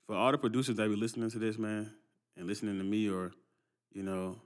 for 0.08 0.16
all 0.16 0.32
the 0.32 0.38
producers 0.38 0.78
that 0.78 0.88
be 0.88 0.96
listening 0.96 1.30
to 1.32 1.40
this, 1.40 1.58
man, 1.58 1.92
and 2.38 2.48
listening 2.48 2.78
to 2.78 2.86
me, 2.86 3.10
or 3.10 3.34
you 3.94 4.04
know, 4.04 4.38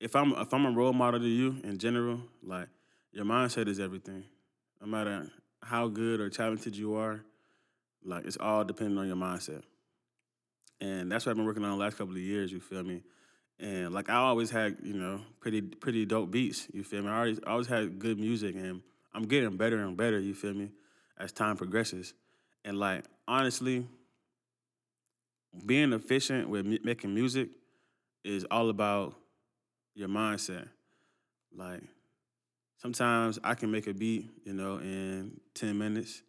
if 0.00 0.16
I'm 0.16 0.32
if 0.32 0.52
I'm 0.52 0.66
a 0.66 0.70
role 0.70 0.92
model 0.92 1.20
to 1.20 1.28
you 1.28 1.56
in 1.62 1.78
general, 1.78 2.20
like 2.42 2.68
your 3.12 3.24
mindset 3.24 3.68
is 3.68 3.78
everything. 3.78 4.24
No 4.80 4.86
matter 4.86 5.30
how 5.62 5.88
good 5.88 6.20
or 6.20 6.30
talented 6.30 6.74
you 6.74 6.94
are, 6.94 7.20
like 8.02 8.24
it's 8.24 8.38
all 8.38 8.64
depending 8.64 8.96
on 8.96 9.06
your 9.06 9.16
mindset. 9.16 9.62
And 10.80 11.12
that's 11.12 11.26
what 11.26 11.32
I've 11.32 11.36
been 11.36 11.44
working 11.44 11.62
on 11.64 11.70
the 11.70 11.76
last 11.76 11.98
couple 11.98 12.14
of 12.14 12.20
years, 12.20 12.50
you 12.50 12.60
feel 12.60 12.82
me? 12.82 13.02
And 13.58 13.92
like 13.92 14.08
I 14.08 14.14
always 14.14 14.50
had, 14.50 14.78
you 14.82 14.94
know, 14.94 15.20
pretty 15.38 15.60
pretty 15.60 16.06
dope 16.06 16.30
beats, 16.30 16.66
you 16.72 16.82
feel 16.82 17.02
me? 17.02 17.08
I 17.08 17.18
always 17.18 17.40
always 17.46 17.66
had 17.66 17.98
good 17.98 18.18
music 18.18 18.54
and 18.56 18.80
I'm 19.12 19.24
getting 19.24 19.56
better 19.58 19.78
and 19.84 19.96
better, 19.96 20.18
you 20.18 20.34
feel 20.34 20.54
me, 20.54 20.70
as 21.18 21.30
time 21.30 21.58
progresses. 21.58 22.14
And 22.64 22.78
like 22.78 23.04
honestly, 23.28 23.86
being 25.66 25.92
efficient 25.92 26.48
with 26.48 26.64
making 26.64 27.12
music 27.12 27.50
is 28.24 28.46
all 28.50 28.70
about 28.70 29.19
your 29.94 30.08
mindset. 30.08 30.68
Like 31.54 31.82
sometimes 32.78 33.38
I 33.42 33.54
can 33.54 33.70
make 33.70 33.86
a 33.86 33.94
beat, 33.94 34.28
you 34.44 34.52
know, 34.52 34.78
in 34.78 35.40
10 35.54 35.76
minutes. 35.76 36.22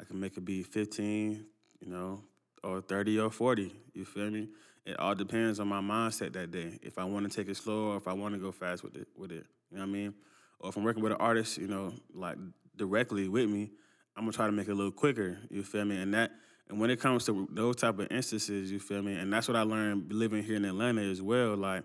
I 0.00 0.04
can 0.04 0.18
make 0.18 0.36
a 0.36 0.40
beat 0.40 0.66
15, 0.66 1.44
you 1.80 1.88
know, 1.88 2.22
or 2.62 2.80
30 2.80 3.18
or 3.20 3.30
40. 3.30 3.72
You 3.94 4.04
feel 4.04 4.30
me? 4.30 4.48
It 4.84 4.98
all 4.98 5.14
depends 5.14 5.60
on 5.60 5.68
my 5.68 5.80
mindset 5.80 6.32
that 6.32 6.50
day. 6.50 6.78
If 6.82 6.98
I 6.98 7.04
want 7.04 7.30
to 7.30 7.36
take 7.36 7.48
it 7.48 7.56
slow 7.56 7.92
or 7.92 7.96
if 7.96 8.08
I 8.08 8.12
want 8.12 8.34
to 8.34 8.40
go 8.40 8.50
fast 8.50 8.82
with 8.82 8.96
it 8.96 9.08
with 9.16 9.30
it. 9.30 9.46
You 9.70 9.78
know 9.78 9.82
what 9.84 9.88
I 9.88 9.92
mean? 9.92 10.14
Or 10.58 10.70
if 10.70 10.76
I'm 10.76 10.84
working 10.84 11.02
with 11.02 11.12
an 11.12 11.18
artist, 11.18 11.58
you 11.58 11.68
know, 11.68 11.92
like 12.14 12.36
directly 12.76 13.28
with 13.28 13.48
me, 13.48 13.70
I'm 14.16 14.24
gonna 14.24 14.32
try 14.32 14.46
to 14.46 14.52
make 14.52 14.68
it 14.68 14.72
a 14.72 14.74
little 14.74 14.92
quicker. 14.92 15.38
You 15.50 15.62
feel 15.62 15.84
me? 15.84 15.96
And 15.96 16.12
that 16.14 16.32
and 16.68 16.80
when 16.80 16.90
it 16.90 17.00
comes 17.00 17.26
to 17.26 17.46
those 17.50 17.76
type 17.76 17.98
of 17.98 18.10
instances, 18.10 18.72
you 18.72 18.78
feel 18.78 19.02
me? 19.02 19.14
And 19.14 19.32
that's 19.32 19.46
what 19.46 19.56
I 19.56 19.62
learned 19.62 20.12
living 20.12 20.42
here 20.42 20.56
in 20.56 20.64
Atlanta 20.64 21.02
as 21.02 21.20
well. 21.20 21.54
Like, 21.54 21.84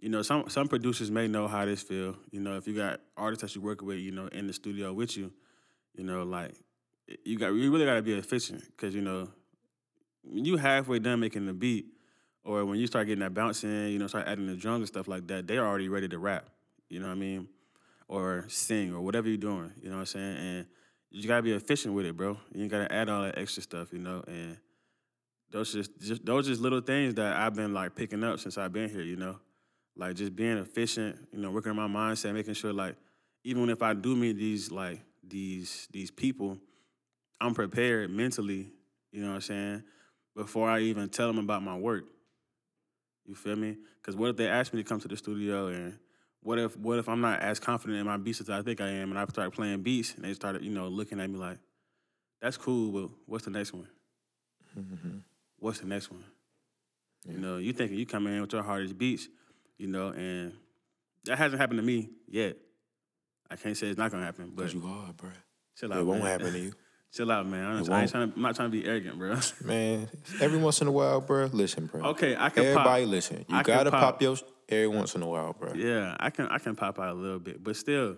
you 0.00 0.08
know, 0.08 0.22
some 0.22 0.48
some 0.48 0.68
producers 0.68 1.10
may 1.10 1.26
know 1.28 1.48
how 1.48 1.64
this 1.64 1.82
feel. 1.82 2.16
You 2.30 2.40
know, 2.40 2.56
if 2.56 2.66
you 2.66 2.74
got 2.74 3.00
artists 3.16 3.42
that 3.42 3.54
you 3.54 3.60
work 3.60 3.82
with, 3.82 3.98
you 3.98 4.12
know, 4.12 4.28
in 4.28 4.46
the 4.46 4.52
studio 4.52 4.92
with 4.92 5.16
you, 5.16 5.32
you 5.96 6.04
know, 6.04 6.22
like 6.22 6.54
you 7.24 7.38
got 7.38 7.48
you 7.48 7.72
really 7.72 7.84
got 7.84 7.94
to 7.94 8.02
be 8.02 8.14
efficient 8.14 8.62
because 8.76 8.94
you 8.94 9.00
know 9.00 9.28
when 10.22 10.44
you 10.44 10.56
halfway 10.56 10.98
done 10.98 11.20
making 11.20 11.46
the 11.46 11.52
beat, 11.52 11.86
or 12.44 12.64
when 12.64 12.78
you 12.78 12.86
start 12.86 13.06
getting 13.06 13.20
that 13.20 13.34
bounce 13.34 13.64
in, 13.64 13.88
you 13.88 13.98
know, 13.98 14.06
start 14.06 14.26
adding 14.26 14.46
the 14.46 14.56
drums 14.56 14.80
and 14.80 14.88
stuff 14.88 15.08
like 15.08 15.26
that, 15.28 15.46
they're 15.46 15.66
already 15.66 15.88
ready 15.88 16.08
to 16.08 16.18
rap. 16.18 16.48
You 16.88 17.00
know 17.00 17.06
what 17.06 17.12
I 17.12 17.16
mean? 17.16 17.48
Or 18.08 18.44
sing 18.48 18.94
or 18.94 19.00
whatever 19.00 19.28
you're 19.28 19.36
doing. 19.36 19.72
You 19.82 19.90
know 19.90 19.96
what 19.96 20.00
I'm 20.00 20.06
saying? 20.06 20.36
And 20.36 20.66
you 21.10 21.28
gotta 21.28 21.42
be 21.42 21.52
efficient 21.52 21.94
with 21.94 22.06
it, 22.06 22.16
bro. 22.16 22.38
You 22.54 22.62
ain't 22.62 22.70
gotta 22.70 22.92
add 22.92 23.08
all 23.08 23.22
that 23.22 23.38
extra 23.38 23.62
stuff, 23.62 23.92
you 23.92 23.98
know. 23.98 24.22
And 24.26 24.56
those 25.50 25.72
just, 25.72 25.98
just 26.00 26.24
those 26.24 26.46
just 26.46 26.60
little 26.60 26.80
things 26.80 27.14
that 27.14 27.36
I've 27.36 27.54
been 27.54 27.74
like 27.74 27.94
picking 27.94 28.22
up 28.24 28.38
since 28.38 28.56
I've 28.56 28.72
been 28.72 28.88
here, 28.88 29.02
you 29.02 29.16
know. 29.16 29.38
Like 29.98 30.14
just 30.14 30.34
being 30.34 30.56
efficient, 30.58 31.18
you 31.32 31.40
know, 31.40 31.50
working 31.50 31.76
on 31.76 31.90
my 31.90 32.00
mindset, 32.00 32.32
making 32.32 32.54
sure 32.54 32.72
like 32.72 32.94
even 33.44 33.68
if 33.68 33.82
I 33.82 33.94
do 33.94 34.14
meet 34.14 34.36
these 34.36 34.70
like 34.70 35.00
these 35.26 35.88
these 35.90 36.10
people, 36.10 36.56
I'm 37.40 37.52
prepared 37.52 38.10
mentally, 38.10 38.70
you 39.10 39.20
know 39.20 39.28
what 39.28 39.34
I'm 39.34 39.40
saying, 39.40 39.82
before 40.36 40.70
I 40.70 40.80
even 40.80 41.08
tell 41.08 41.26
them 41.26 41.38
about 41.38 41.62
my 41.62 41.76
work. 41.76 42.04
You 43.26 43.34
feel 43.34 43.56
me? 43.56 43.76
Because 44.00 44.16
what 44.16 44.30
if 44.30 44.36
they 44.36 44.48
ask 44.48 44.72
me 44.72 44.82
to 44.82 44.88
come 44.88 45.00
to 45.00 45.08
the 45.08 45.16
studio 45.16 45.66
and 45.66 45.98
what 46.42 46.58
if 46.58 46.76
what 46.76 46.98
if 46.98 47.08
I'm 47.08 47.20
not 47.20 47.40
as 47.40 47.58
confident 47.58 47.98
in 47.98 48.06
my 48.06 48.16
beats 48.16 48.40
as 48.40 48.48
I 48.48 48.62
think 48.62 48.80
I 48.80 48.88
am 48.88 49.10
and 49.10 49.18
I 49.18 49.26
start 49.26 49.52
playing 49.52 49.82
beats 49.82 50.14
and 50.14 50.24
they 50.24 50.32
started, 50.32 50.62
you 50.62 50.70
know, 50.70 50.88
looking 50.88 51.20
at 51.20 51.28
me 51.28 51.38
like, 51.38 51.58
that's 52.40 52.56
cool, 52.56 52.92
but 52.92 53.10
what's 53.26 53.44
the 53.44 53.50
next 53.50 53.72
one? 53.72 53.88
Mm-hmm. 54.78 55.18
What's 55.58 55.80
the 55.80 55.86
next 55.86 56.10
one? 56.10 56.24
You 57.26 57.38
know, 57.38 57.58
you 57.58 57.72
thinking 57.72 57.98
you 57.98 58.06
come 58.06 58.26
in 58.28 58.40
with 58.40 58.52
your 58.52 58.62
hardest 58.62 58.96
beats, 58.96 59.28
you 59.78 59.86
know, 59.86 60.08
and 60.08 60.52
that 61.24 61.38
hasn't 61.38 61.60
happened 61.60 61.78
to 61.78 61.84
me 61.86 62.10
yet. 62.28 62.56
I 63.50 63.56
can't 63.56 63.76
say 63.76 63.86
it's 63.88 63.98
not 63.98 64.10
gonna 64.10 64.24
happen, 64.24 64.52
but 64.54 64.72
you 64.74 64.82
are, 64.86 65.12
bro. 65.14 65.30
chill 65.76 65.92
out. 65.92 66.00
It 66.00 66.04
won't 66.04 66.22
man. 66.22 66.30
happen 66.30 66.52
to 66.52 66.58
you. 66.58 66.72
Chill 67.10 67.32
out, 67.32 67.46
man. 67.46 67.64
I 67.64 67.78
ain't 67.78 68.10
trying 68.10 68.28
to, 68.28 68.36
I'm 68.36 68.42
not 68.42 68.54
trying 68.54 68.70
to 68.70 68.82
be 68.82 68.86
arrogant, 68.86 69.16
bro. 69.16 69.34
Man, 69.64 70.10
every 70.42 70.58
once 70.58 70.82
in 70.82 70.88
a 70.88 70.92
while, 70.92 71.22
bro, 71.22 71.46
listen, 71.46 71.86
bro. 71.86 72.02
okay, 72.08 72.36
I 72.38 72.50
can 72.50 72.66
Everybody 72.66 73.04
pop. 73.04 73.10
listen. 73.10 73.46
You 73.48 73.56
I 73.56 73.62
gotta 73.62 73.90
pop. 73.90 74.00
pop. 74.02 74.22
your 74.22 74.36
every 74.68 74.88
once 74.88 75.14
in 75.14 75.22
a 75.22 75.26
while, 75.26 75.54
bro. 75.54 75.72
Yeah, 75.72 76.14
I 76.20 76.28
can 76.28 76.48
I 76.48 76.58
can 76.58 76.76
pop 76.76 76.98
out 76.98 77.08
a 77.08 77.14
little 77.14 77.38
bit, 77.38 77.64
but 77.64 77.76
still, 77.76 78.16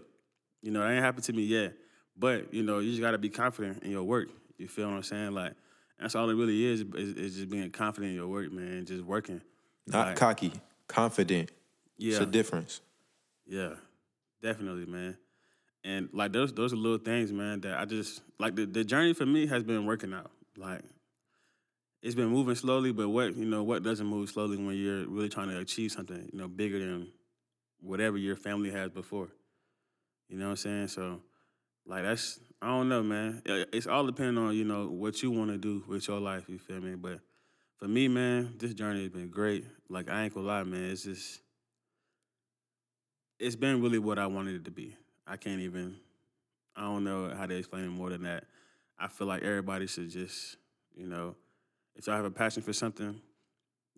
you 0.61 0.73
know, 0.73 0.81
that 0.81 0.91
ain't 0.91 1.05
happened 1.05 1.23
to 1.23 1.33
me 1.33 1.43
yet. 1.45 1.75
But 2.19 2.53
you 2.53 2.65
know, 2.65 2.81
you 2.81 2.91
just 2.91 3.01
gotta 3.01 3.17
be 3.17 3.29
confident 3.29 3.85
in 3.85 3.93
your 3.93 4.03
work. 4.03 4.29
You 4.59 4.67
feel 4.67 4.89
what 4.89 4.97
I'm 4.97 5.03
saying? 5.05 5.35
Like 5.35 5.53
that's 6.01 6.17
all 6.17 6.29
it 6.29 6.35
really 6.35 6.65
is 6.65 6.81
is, 6.81 7.15
is 7.15 7.35
just 7.37 7.49
being 7.49 7.71
confident 7.71 8.11
in 8.11 8.17
your 8.17 8.27
work, 8.27 8.51
man. 8.51 8.87
Just 8.87 9.05
working. 9.05 9.41
Not 9.87 10.09
Like, 10.09 10.17
cocky, 10.17 10.53
confident. 10.91 11.51
Yeah, 11.99 12.13
It's 12.13 12.21
a 12.21 12.27
difference. 12.27 12.81
yeah, 13.47 13.75
definitely, 14.43 14.87
man. 14.87 15.17
And 15.85 16.09
like 16.13 16.33
those 16.33 16.53
those 16.53 16.73
are 16.73 16.77
little 16.77 16.99
things, 16.99 17.33
man. 17.33 17.61
That 17.63 17.79
I 17.79 17.85
just 17.87 18.23
like 18.39 18.55
the 18.55 18.67
the 18.67 18.85
journey 18.85 19.15
for 19.15 19.27
me 19.27 19.47
has 19.47 19.63
been 19.63 19.87
working 19.87 20.13
out. 20.13 20.31
Like 20.57 20.83
it's 22.03 22.15
been 22.15 22.29
moving 22.29 22.55
slowly, 22.55 22.93
but 22.93 23.09
what 23.09 23.37
you 23.37 23.45
know 23.47 23.63
what 23.63 23.83
doesn't 23.83 24.07
move 24.07 24.29
slowly 24.31 24.57
when 24.57 24.77
you're 24.77 25.07
really 25.07 25.29
trying 25.29 25.49
to 25.49 25.59
achieve 25.59 25.93
something 25.93 26.29
you 26.33 26.39
know 26.39 26.49
bigger 26.49 26.79
than 26.79 27.09
whatever 27.81 28.19
your 28.19 28.37
family 28.37 28.71
has 28.71 28.91
before. 28.91 29.29
You 30.29 30.39
know 30.39 30.47
what 30.47 30.51
I'm 30.51 30.57
saying? 30.57 30.89
So 30.89 31.21
like 31.87 32.03
that's 32.05 32.39
I 32.63 32.67
don't 32.69 32.89
know, 32.91 33.03
man. 33.03 33.41
It's 33.47 33.87
all 33.87 34.05
depending 34.05 34.37
on 34.39 34.55
you 34.55 34.65
know 34.65 34.87
what 34.87 35.23
you 35.23 35.31
want 35.31 35.51
to 35.51 35.57
do 35.59 35.83
with 35.89 36.07
your 36.09 36.21
life. 36.21 36.45
You 36.49 36.59
feel 36.59 36.81
me? 36.81 36.95
But 36.95 37.21
for 37.81 37.89
me, 37.89 38.09
man, 38.09 38.55
this 38.59 38.75
journey 38.75 39.01
has 39.01 39.09
been 39.09 39.29
great. 39.29 39.65
Like 39.89 40.11
I 40.11 40.25
ain't 40.25 40.35
gonna 40.35 40.47
lie, 40.47 40.63
man. 40.65 40.91
It's 40.91 41.05
just 41.05 41.41
it's 43.39 43.57
been 43.57 43.83
really 43.83 43.99
what 43.99 44.19
I 44.19 44.27
wanted 44.27 44.55
it 44.55 44.65
to 44.67 44.71
be. 44.71 44.95
I 45.27 45.37
can't 45.37 45.61
even. 45.61 45.97
I 46.77 46.83
don't 46.83 47.05
know 47.05 47.33
how 47.35 47.47
to 47.47 47.57
explain 47.57 47.85
it 47.85 47.89
more 47.89 48.11
than 48.11 48.23
that. 48.23 48.45
I 48.99 49.09
feel 49.09 49.27
like 49.27 49.43
everybody 49.43 49.87
should 49.87 50.11
just, 50.11 50.57
you 50.95 51.07
know, 51.07 51.35
if 51.97 52.07
y'all 52.07 52.17
have 52.17 52.25
a 52.25 52.31
passion 52.31 52.63
for 52.63 52.73
something, 52.73 53.21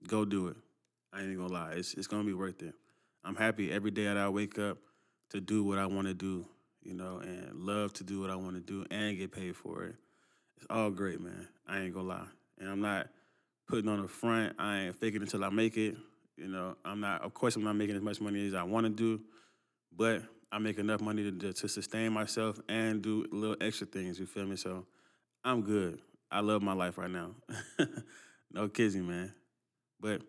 go 0.07 0.25
do 0.25 0.49
it. 0.49 0.57
I 1.13 1.23
ain't 1.23 1.37
gonna 1.37 1.53
lie, 1.53 1.73
it's 1.73 1.95
it's 1.95 2.07
gonna 2.07 2.25
be 2.25 2.33
worth 2.33 2.63
it. 2.63 2.75
I'm 3.25 3.35
happy 3.35 3.71
every 3.73 3.91
day 3.91 4.05
that 4.05 4.17
I 4.17 4.29
wake 4.29 4.59
up 4.59 4.79
to 5.31 5.41
do 5.41 5.65
what 5.65 5.79
I 5.79 5.87
want 5.87 6.07
to 6.07 6.15
do, 6.15 6.47
you 6.83 6.95
know, 6.95 7.19
and 7.19 7.55
love 7.55 7.93
to 7.95 8.05
do 8.05 8.21
what 8.21 8.31
I 8.31 8.37
want 8.37 8.55
to 8.55 8.61
do 8.61 8.87
and 8.91 9.19
get 9.19 9.33
paid 9.33 9.57
for 9.57 9.85
it. 9.85 9.97
It's 10.57 10.67
all 10.71 10.91
great, 10.91 11.21
man. 11.21 11.49
I 11.67 11.81
ain't 11.81 11.95
gonna 11.95 12.09
lie, 12.09 12.27
and 12.59 12.71
I'm 12.71 12.81
not 12.81 13.09
putting 13.73 13.89
on 13.89 14.03
the 14.03 14.09
front. 14.09 14.55
I 14.59 14.81
ain't 14.81 14.97
faking 14.97 15.23
until 15.23 15.43
I 15.43 15.49
make 15.49 15.79
it. 15.79 15.97
You 16.37 16.49
know, 16.49 16.77
I'm 16.85 17.01
not. 17.01 17.23
Of 17.23 17.33
course, 17.33 17.57
I'm 17.57 17.65
not 17.65 17.75
making 17.75 17.97
as 17.97 18.03
much 18.03 18.21
money 18.21 18.47
as 18.47 18.53
I 18.53 18.65
want 18.65 18.85
to 18.85 18.91
do, 18.91 19.23
but 19.97 20.23
I 20.53 20.59
make 20.59 20.79
enough 20.79 21.01
money 21.01 21.31
to, 21.31 21.53
to 21.55 21.69
sustain 21.69 22.13
myself 22.13 22.61
and 22.69 23.01
do 23.01 23.25
little 23.33 23.57
extra 23.63 23.87
things. 23.87 24.19
You 24.19 24.27
feel 24.27 24.45
me? 24.45 24.57
So 24.57 24.85
I'm 25.43 25.63
good. 25.63 26.01
I 26.31 26.41
love 26.41 26.61
my 26.61 26.75
life 26.75 26.99
right 26.99 27.11
now. 27.11 27.31
no 28.53 28.69
kidding, 28.69 29.09
man. 29.09 29.33
But 29.99 30.21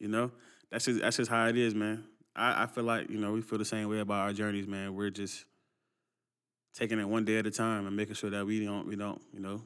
you 0.00 0.08
know, 0.08 0.32
that's 0.72 0.86
just 0.86 1.00
that's 1.00 1.18
just 1.18 1.30
how 1.30 1.46
it 1.46 1.56
is, 1.56 1.72
man. 1.72 2.02
I, 2.34 2.64
I 2.64 2.66
feel 2.66 2.82
like 2.82 3.08
you 3.08 3.18
know 3.18 3.30
we 3.30 3.42
feel 3.42 3.58
the 3.58 3.64
same 3.64 3.88
way 3.88 4.00
about 4.00 4.22
our 4.22 4.32
journeys, 4.32 4.66
man. 4.66 4.92
We're 4.96 5.10
just 5.10 5.44
taking 6.74 6.98
it 6.98 7.08
one 7.08 7.24
day 7.24 7.38
at 7.38 7.46
a 7.46 7.52
time 7.52 7.86
and 7.86 7.94
making 7.94 8.16
sure 8.16 8.30
that 8.30 8.44
we 8.44 8.64
don't 8.64 8.88
we 8.88 8.96
don't 8.96 9.22
you 9.32 9.38
know 9.38 9.62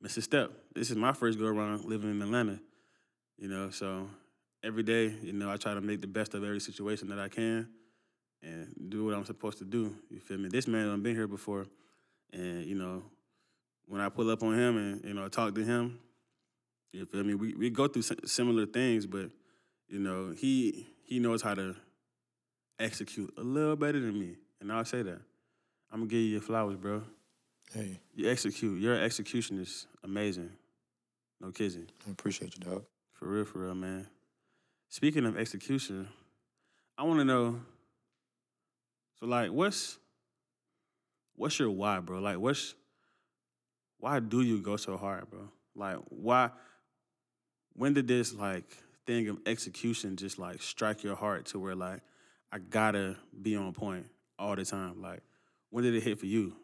miss 0.00 0.16
a 0.16 0.22
step. 0.22 0.50
This 0.74 0.90
is 0.90 0.96
my 0.96 1.12
first 1.12 1.38
go 1.38 1.46
around 1.46 1.84
living 1.84 2.10
in 2.10 2.22
Atlanta, 2.22 2.58
you 3.38 3.48
know. 3.48 3.70
So 3.70 4.08
every 4.62 4.82
day, 4.82 5.14
you 5.22 5.32
know, 5.32 5.50
I 5.50 5.56
try 5.56 5.74
to 5.74 5.80
make 5.80 6.00
the 6.00 6.06
best 6.06 6.34
of 6.34 6.44
every 6.44 6.60
situation 6.60 7.08
that 7.08 7.18
I 7.18 7.28
can 7.28 7.68
and 8.42 8.74
do 8.88 9.04
what 9.04 9.14
I'm 9.14 9.24
supposed 9.24 9.58
to 9.58 9.64
do. 9.64 9.94
You 10.10 10.20
feel 10.20 10.38
me? 10.38 10.48
This 10.48 10.66
man 10.66 10.88
I've 10.90 11.02
been 11.02 11.14
here 11.14 11.26
before, 11.28 11.66
and 12.32 12.64
you 12.64 12.74
know, 12.74 13.02
when 13.86 14.00
I 14.00 14.08
pull 14.08 14.30
up 14.30 14.42
on 14.42 14.58
him 14.58 14.76
and 14.76 15.04
you 15.04 15.14
know 15.14 15.28
talk 15.28 15.54
to 15.54 15.64
him, 15.64 15.98
you 16.92 17.04
feel 17.06 17.24
me? 17.24 17.34
We 17.34 17.54
we 17.54 17.70
go 17.70 17.86
through 17.88 18.02
similar 18.24 18.66
things, 18.66 19.06
but 19.06 19.30
you 19.88 19.98
know, 19.98 20.32
he 20.36 20.86
he 21.04 21.18
knows 21.18 21.42
how 21.42 21.54
to 21.54 21.76
execute 22.78 23.32
a 23.36 23.42
little 23.42 23.76
better 23.76 24.00
than 24.00 24.18
me, 24.18 24.36
and 24.60 24.72
I'll 24.72 24.84
say 24.84 25.02
that. 25.02 25.20
I'm 25.92 26.00
gonna 26.00 26.10
give 26.10 26.20
you 26.20 26.26
your 26.26 26.40
flowers, 26.40 26.76
bro. 26.76 27.02
Hey, 27.72 28.00
You 28.14 28.28
execute. 28.28 28.80
Your 28.80 29.00
execution 29.00 29.60
is 29.60 29.86
amazing. 30.02 30.50
No 31.40 31.52
kidding. 31.52 31.86
I 32.06 32.10
appreciate 32.10 32.56
you, 32.58 32.64
dog. 32.64 32.84
For 33.12 33.28
real, 33.28 33.44
for 33.44 33.60
real, 33.60 33.76
man. 33.76 34.08
Speaking 34.88 35.24
of 35.24 35.38
execution, 35.38 36.08
I 36.98 37.04
want 37.04 37.20
to 37.20 37.24
know. 37.24 37.60
So, 39.20 39.26
like, 39.26 39.52
what's 39.52 39.98
what's 41.36 41.60
your 41.60 41.70
why, 41.70 42.00
bro? 42.00 42.18
Like, 42.18 42.38
what's 42.38 42.74
why 43.98 44.18
do 44.18 44.40
you 44.40 44.60
go 44.60 44.76
so 44.76 44.96
hard, 44.96 45.30
bro? 45.30 45.48
Like, 45.76 45.98
why? 46.08 46.50
When 47.74 47.94
did 47.94 48.08
this 48.08 48.34
like 48.34 48.64
thing 49.06 49.28
of 49.28 49.38
execution 49.46 50.16
just 50.16 50.40
like 50.40 50.60
strike 50.60 51.04
your 51.04 51.14
heart 51.14 51.46
to 51.46 51.60
where 51.60 51.76
like 51.76 52.00
I 52.50 52.58
gotta 52.58 53.16
be 53.40 53.54
on 53.54 53.72
point 53.74 54.06
all 54.40 54.56
the 54.56 54.64
time? 54.64 55.00
Like, 55.00 55.20
when 55.70 55.84
did 55.84 55.94
it 55.94 56.02
hit 56.02 56.18
for 56.18 56.26
you, 56.26 56.56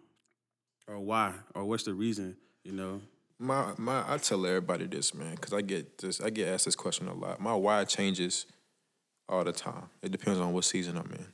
or 0.88 0.98
why, 1.00 1.34
or 1.54 1.64
what's 1.64 1.84
the 1.84 1.94
reason? 1.94 2.36
You 2.64 2.72
know, 2.72 3.00
My 3.38 3.72
my 3.76 4.04
I 4.12 4.18
tell 4.18 4.44
everybody 4.46 4.86
this, 4.86 5.14
man, 5.14 5.34
because 5.34 5.52
I 5.52 5.60
get 5.60 5.98
this 5.98 6.20
I 6.20 6.30
get 6.30 6.48
asked 6.48 6.64
this 6.64 6.76
question 6.76 7.08
a 7.08 7.14
lot. 7.14 7.40
My 7.40 7.54
why 7.54 7.84
changes 7.84 8.46
all 9.28 9.44
the 9.44 9.52
time. 9.52 9.88
It 10.02 10.12
depends 10.12 10.40
on 10.40 10.52
what 10.52 10.64
season 10.64 10.96
I'm 10.96 11.12
in. 11.12 11.26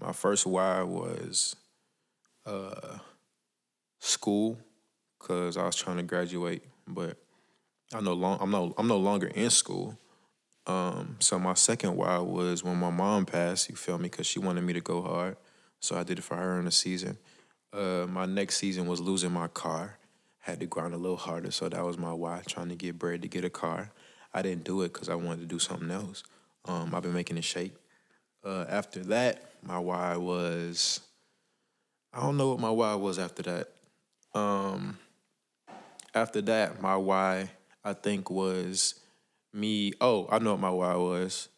My 0.00 0.12
first 0.12 0.46
why 0.46 0.82
was 0.82 1.56
uh 2.46 2.98
school, 4.00 4.58
cause 5.18 5.56
I 5.56 5.64
was 5.64 5.76
trying 5.76 5.96
to 5.96 6.02
graduate, 6.02 6.62
but 6.86 7.16
I 7.94 8.00
no 8.00 8.12
long 8.12 8.38
I'm 8.40 8.50
no 8.50 8.74
I'm 8.76 8.88
no 8.88 8.98
longer 8.98 9.28
in 9.28 9.50
school. 9.50 9.98
Um, 10.66 11.16
so 11.18 11.38
my 11.38 11.54
second 11.54 11.96
why 11.96 12.18
was 12.18 12.62
when 12.62 12.76
my 12.76 12.90
mom 12.90 13.24
passed. 13.24 13.70
You 13.70 13.76
feel 13.76 13.98
me? 13.98 14.10
Cause 14.10 14.26
she 14.26 14.38
wanted 14.38 14.62
me 14.62 14.74
to 14.74 14.80
go 14.80 15.02
hard, 15.02 15.36
so 15.80 15.96
I 15.96 16.02
did 16.02 16.18
it 16.18 16.22
for 16.22 16.36
her 16.36 16.58
in 16.58 16.66
the 16.66 16.70
season. 16.70 17.16
Uh, 17.72 18.06
my 18.08 18.26
next 18.26 18.56
season 18.56 18.86
was 18.86 19.00
losing 19.00 19.32
my 19.32 19.48
car. 19.48 19.98
Had 20.40 20.60
to 20.60 20.66
grind 20.66 20.94
a 20.94 20.98
little 20.98 21.16
harder, 21.16 21.50
so 21.50 21.68
that 21.68 21.84
was 21.84 21.98
my 21.98 22.12
why. 22.12 22.42
Trying 22.46 22.70
to 22.70 22.74
get 22.74 22.98
bread 22.98 23.22
to 23.22 23.28
get 23.28 23.44
a 23.44 23.50
car. 23.50 23.90
I 24.32 24.42
didn't 24.42 24.64
do 24.64 24.82
it 24.82 24.92
because 24.92 25.08
I 25.08 25.14
wanted 25.14 25.40
to 25.40 25.46
do 25.46 25.58
something 25.58 25.90
else. 25.90 26.22
Um, 26.64 26.94
I've 26.94 27.02
been 27.02 27.12
making 27.12 27.38
a 27.38 27.42
shake. 27.42 27.74
Uh, 28.44 28.64
after 28.68 29.00
that, 29.04 29.52
my 29.62 29.78
why 29.78 30.16
was 30.16 31.00
I 32.12 32.20
don't 32.20 32.36
know 32.36 32.50
what 32.50 32.60
my 32.60 32.70
why 32.70 32.94
was 32.94 33.18
after 33.18 33.42
that. 33.42 33.68
Um, 34.34 34.98
after 36.14 36.40
that, 36.42 36.80
my 36.80 36.96
why 36.96 37.50
I 37.84 37.92
think 37.92 38.30
was 38.30 38.94
me. 39.52 39.92
Oh, 40.00 40.26
I 40.30 40.38
know 40.38 40.52
what 40.52 40.60
my 40.60 40.70
why 40.70 40.94
was. 40.94 41.48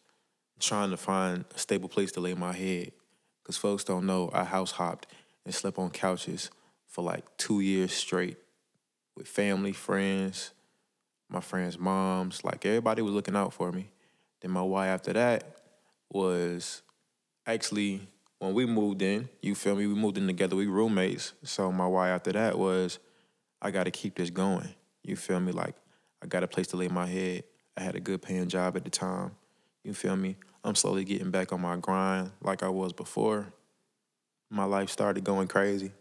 Trying 0.59 0.91
to 0.91 0.97
find 0.97 1.45
a 1.55 1.57
stable 1.57 1.89
place 1.89 2.11
to 2.11 2.19
lay 2.19 2.35
my 2.35 2.53
head, 2.53 2.91
cause 3.43 3.57
folks 3.57 3.83
don't 3.83 4.05
know 4.05 4.29
I 4.31 4.43
house 4.43 4.71
hopped 4.71 5.07
and 5.45 5.53
slept 5.53 5.77
on 5.77 5.89
couches 5.89 6.51
for 6.87 7.03
like 7.03 7.25
two 7.37 7.61
years 7.61 7.93
straight 7.93 8.37
with 9.15 9.27
family, 9.27 9.71
friends, 9.71 10.51
my 11.29 11.39
friends' 11.39 11.79
moms. 11.79 12.43
Like 12.43 12.65
everybody 12.65 13.01
was 13.01 13.13
looking 13.13 13.35
out 13.35 13.53
for 13.53 13.71
me. 13.71 13.89
Then 14.41 14.51
my 14.51 14.61
why 14.61 14.87
after 14.87 15.13
that 15.13 15.57
was 16.11 16.81
actually 17.45 18.07
when 18.39 18.53
we 18.53 18.65
moved 18.65 19.03
in, 19.03 19.29
you 19.41 19.53
feel 19.53 19.75
me? 19.75 19.85
We 19.85 19.93
moved 19.93 20.17
in 20.17 20.25
together, 20.25 20.55
we 20.55 20.65
roommates. 20.65 21.33
So 21.43 21.71
my 21.71 21.85
why 21.85 22.09
after 22.09 22.31
that 22.31 22.57
was 22.57 22.99
I 23.61 23.71
gotta 23.71 23.91
keep 23.91 24.15
this 24.15 24.29
going. 24.29 24.73
You 25.03 25.15
feel 25.15 25.39
me? 25.39 25.51
Like 25.51 25.75
I 26.23 26.27
got 26.27 26.43
a 26.43 26.47
place 26.47 26.67
to 26.67 26.77
lay 26.77 26.87
my 26.87 27.05
head. 27.05 27.43
I 27.77 27.81
had 27.81 27.95
a 27.95 27.99
good 27.99 28.21
paying 28.21 28.49
job 28.49 28.75
at 28.75 28.83
the 28.83 28.89
time. 28.89 29.31
You 29.83 29.93
feel 29.93 30.15
me? 30.15 30.37
I'm 30.63 30.75
slowly 30.75 31.03
getting 31.03 31.31
back 31.31 31.53
on 31.53 31.61
my 31.61 31.77
grind 31.77 32.31
like 32.41 32.63
I 32.63 32.69
was 32.69 32.93
before. 32.93 33.53
My 34.51 34.65
life 34.65 34.89
started 34.89 35.23
going 35.23 35.47
crazy. 35.47 35.93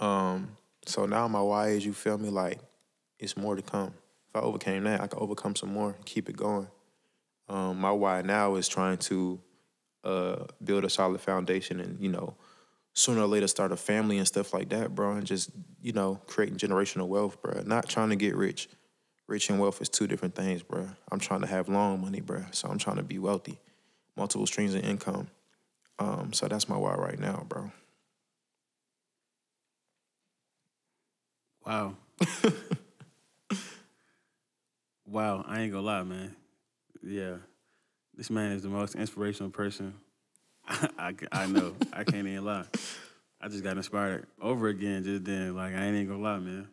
Um, 0.00 0.56
so 0.84 1.06
now 1.06 1.28
my 1.28 1.40
why 1.40 1.68
is 1.68 1.86
you 1.86 1.92
feel 1.92 2.18
me 2.18 2.28
like 2.28 2.58
it's 3.20 3.36
more 3.36 3.54
to 3.54 3.62
come. 3.62 3.94
If 4.28 4.34
I 4.34 4.40
overcame 4.40 4.82
that, 4.84 5.00
I 5.00 5.06
can 5.06 5.20
overcome 5.20 5.54
some 5.54 5.72
more, 5.72 5.94
and 5.94 6.04
keep 6.04 6.28
it 6.28 6.36
going. 6.36 6.66
Um, 7.48 7.80
my 7.80 7.92
why 7.92 8.22
now 8.22 8.56
is 8.56 8.68
trying 8.68 8.98
to 8.98 9.40
uh, 10.02 10.44
build 10.62 10.84
a 10.84 10.90
solid 10.90 11.20
foundation 11.20 11.80
and, 11.80 12.00
you 12.00 12.08
know, 12.08 12.34
sooner 12.94 13.22
or 13.22 13.26
later 13.26 13.46
start 13.46 13.70
a 13.70 13.76
family 13.76 14.18
and 14.18 14.26
stuff 14.26 14.52
like 14.52 14.70
that, 14.70 14.94
bro, 14.94 15.12
and 15.12 15.24
just, 15.24 15.50
you 15.80 15.92
know, 15.92 16.20
creating 16.26 16.58
generational 16.58 17.06
wealth, 17.06 17.40
bro. 17.40 17.62
Not 17.64 17.88
trying 17.88 18.10
to 18.10 18.16
get 18.16 18.34
rich. 18.34 18.68
Rich 19.28 19.50
and 19.50 19.60
wealth 19.60 19.80
is 19.80 19.88
two 19.88 20.06
different 20.06 20.34
things, 20.34 20.62
bro. 20.62 20.88
I'm 21.12 21.20
trying 21.20 21.42
to 21.42 21.46
have 21.46 21.68
long 21.68 22.00
money, 22.00 22.20
bro. 22.20 22.44
So 22.50 22.68
I'm 22.68 22.78
trying 22.78 22.96
to 22.96 23.02
be 23.04 23.18
wealthy, 23.18 23.60
multiple 24.16 24.46
streams 24.46 24.74
of 24.74 24.84
income. 24.84 25.28
Um, 25.98 26.32
so 26.32 26.48
that's 26.48 26.68
my 26.68 26.76
why 26.76 26.94
right 26.94 27.18
now, 27.18 27.44
bro. 27.48 27.72
Wow. 31.66 31.96
wow, 35.06 35.44
I 35.46 35.60
ain't 35.60 35.72
gonna 35.72 35.84
lie, 35.84 36.02
man. 36.02 36.36
Yeah, 37.02 37.36
this 38.14 38.30
man 38.30 38.52
is 38.52 38.62
the 38.62 38.68
most 38.68 38.94
inspirational 38.94 39.50
person 39.50 39.94
I, 40.68 40.88
I, 40.98 41.14
I 41.32 41.46
know. 41.46 41.74
I 41.92 42.04
can't 42.04 42.26
even 42.26 42.44
lie. 42.44 42.64
I 43.40 43.48
just 43.48 43.64
got 43.64 43.76
inspired 43.76 44.26
over 44.40 44.68
again 44.68 45.04
just 45.04 45.24
then. 45.24 45.56
Like, 45.56 45.74
I 45.74 45.84
ain't 45.84 45.96
even 45.96 46.08
gonna 46.08 46.22
lie, 46.22 46.38
man. 46.38 46.68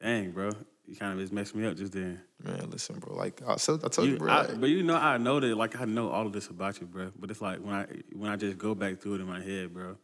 Dang, 0.00 0.30
bro. 0.30 0.50
You 0.86 0.96
kind 0.96 1.12
of 1.12 1.18
just 1.18 1.32
messed 1.32 1.54
me 1.54 1.66
up 1.66 1.76
just 1.76 1.92
then. 1.92 2.20
Man, 2.42 2.70
listen, 2.70 2.98
bro. 2.98 3.14
Like 3.14 3.42
I, 3.46 3.56
said, 3.56 3.80
I 3.84 3.88
told 3.88 4.06
you, 4.08 4.14
You- 4.14 4.18
bro. 4.18 4.32
I- 4.32 4.46
like- 4.46 4.60
but 4.60 4.70
you 4.70 4.82
know, 4.82 4.96
I 4.96 5.18
know 5.18 5.38
that, 5.40 5.54
like, 5.56 5.78
I 5.80 5.84
know 5.84 6.08
all 6.08 6.26
of 6.26 6.32
this 6.32 6.48
about 6.48 6.80
you, 6.80 6.86
bro. 6.86 7.10
But 7.18 7.30
it's 7.30 7.42
like 7.42 7.58
when 7.60 7.74
I 7.74 7.86
when 8.14 8.30
I 8.30 8.36
just 8.36 8.56
go 8.58 8.74
back 8.74 9.00
through 9.00 9.16
it 9.16 9.20
in 9.20 9.26
my 9.26 9.42
head, 9.42 9.74
bro. 9.74 9.96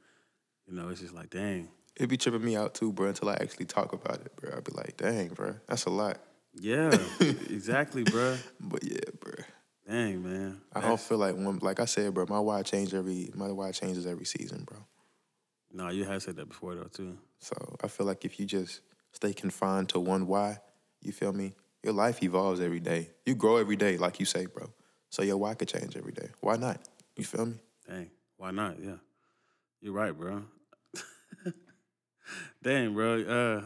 You 0.66 0.74
know, 0.74 0.88
it's 0.88 1.00
just 1.00 1.14
like, 1.14 1.30
dang. 1.30 1.68
it 1.96 2.08
be 2.08 2.16
tripping 2.16 2.44
me 2.44 2.56
out 2.56 2.74
too, 2.74 2.92
bro, 2.92 3.08
until 3.08 3.28
I 3.28 3.34
actually 3.34 3.66
talk 3.66 3.92
about 3.92 4.16
it, 4.16 4.34
bro. 4.36 4.50
I'd 4.56 4.64
be 4.64 4.72
like, 4.72 4.96
dang, 4.96 5.28
bro, 5.28 5.54
that's 5.68 5.84
a 5.84 5.90
lot. 5.90 6.18
Yeah, 6.54 6.90
exactly, 7.20 8.02
bro. 8.04 8.36
But 8.60 8.82
yeah, 8.84 8.98
bro. 9.20 9.32
Dang, 9.86 10.22
man. 10.22 10.60
I 10.72 10.80
don't 10.80 10.98
feel 11.00 11.18
like 11.18 11.36
one 11.36 11.58
like 11.60 11.80
I 11.80 11.84
said, 11.84 12.12
bro, 12.14 12.26
my 12.28 12.38
why 12.40 12.62
changes 12.62 12.94
every 12.94 13.30
my 13.34 13.50
why 13.50 13.70
changes 13.72 14.06
every 14.06 14.24
season, 14.24 14.64
bro. 14.64 14.78
No, 15.72 15.88
you 15.90 16.04
have 16.04 16.22
said 16.22 16.36
that 16.36 16.48
before 16.48 16.74
though 16.74 16.84
too. 16.84 17.18
So 17.38 17.54
I 17.82 17.88
feel 17.88 18.06
like 18.06 18.24
if 18.24 18.38
you 18.40 18.46
just 18.46 18.80
stay 19.14 19.32
confined 19.32 19.88
to 19.90 20.00
one 20.00 20.26
why, 20.26 20.58
you 21.00 21.12
feel 21.12 21.32
me? 21.32 21.54
Your 21.82 21.92
life 21.92 22.22
evolves 22.22 22.60
every 22.60 22.80
day. 22.80 23.10
You 23.24 23.34
grow 23.34 23.56
every 23.56 23.76
day, 23.76 23.96
like 23.96 24.18
you 24.18 24.26
say, 24.26 24.46
bro. 24.46 24.72
So 25.10 25.22
your 25.22 25.36
why 25.36 25.54
could 25.54 25.68
change 25.68 25.96
every 25.96 26.12
day. 26.12 26.28
Why 26.40 26.56
not? 26.56 26.80
You 27.16 27.24
feel 27.24 27.46
me? 27.46 27.54
Dang, 27.88 28.10
why 28.36 28.50
not? 28.50 28.80
Yeah, 28.80 28.96
you're 29.80 29.92
right, 29.92 30.12
bro. 30.12 30.42
Dang, 32.62 32.94
bro. 32.94 33.22
Uh, 33.22 33.64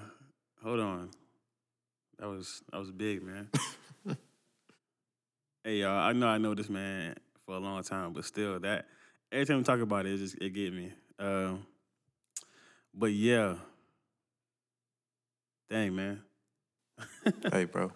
hold 0.62 0.80
on. 0.80 1.10
That 2.18 2.28
was 2.28 2.62
that 2.70 2.78
was 2.78 2.90
big, 2.90 3.22
man. 3.22 3.48
hey, 5.64 5.76
y'all. 5.76 5.98
I 5.98 6.12
know 6.12 6.26
I 6.26 6.38
know 6.38 6.54
this 6.54 6.68
man 6.68 7.14
for 7.46 7.54
a 7.54 7.60
long 7.60 7.82
time, 7.84 8.12
but 8.12 8.24
still, 8.24 8.58
that 8.60 8.86
every 9.30 9.46
time 9.46 9.58
we 9.58 9.62
talk 9.62 9.80
about 9.80 10.04
it, 10.04 10.14
it 10.14 10.18
just 10.18 10.36
it 10.40 10.50
get 10.50 10.74
me. 10.74 10.92
Um, 11.18 11.64
but 12.92 13.12
yeah, 13.12 13.54
dang, 15.70 15.94
man. 15.94 16.22
hey, 17.52 17.64
bro. 17.72 17.92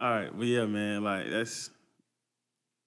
All 0.00 0.10
right, 0.10 0.30
but 0.32 0.46
yeah, 0.46 0.64
man, 0.64 1.02
like 1.02 1.28
that's 1.28 1.70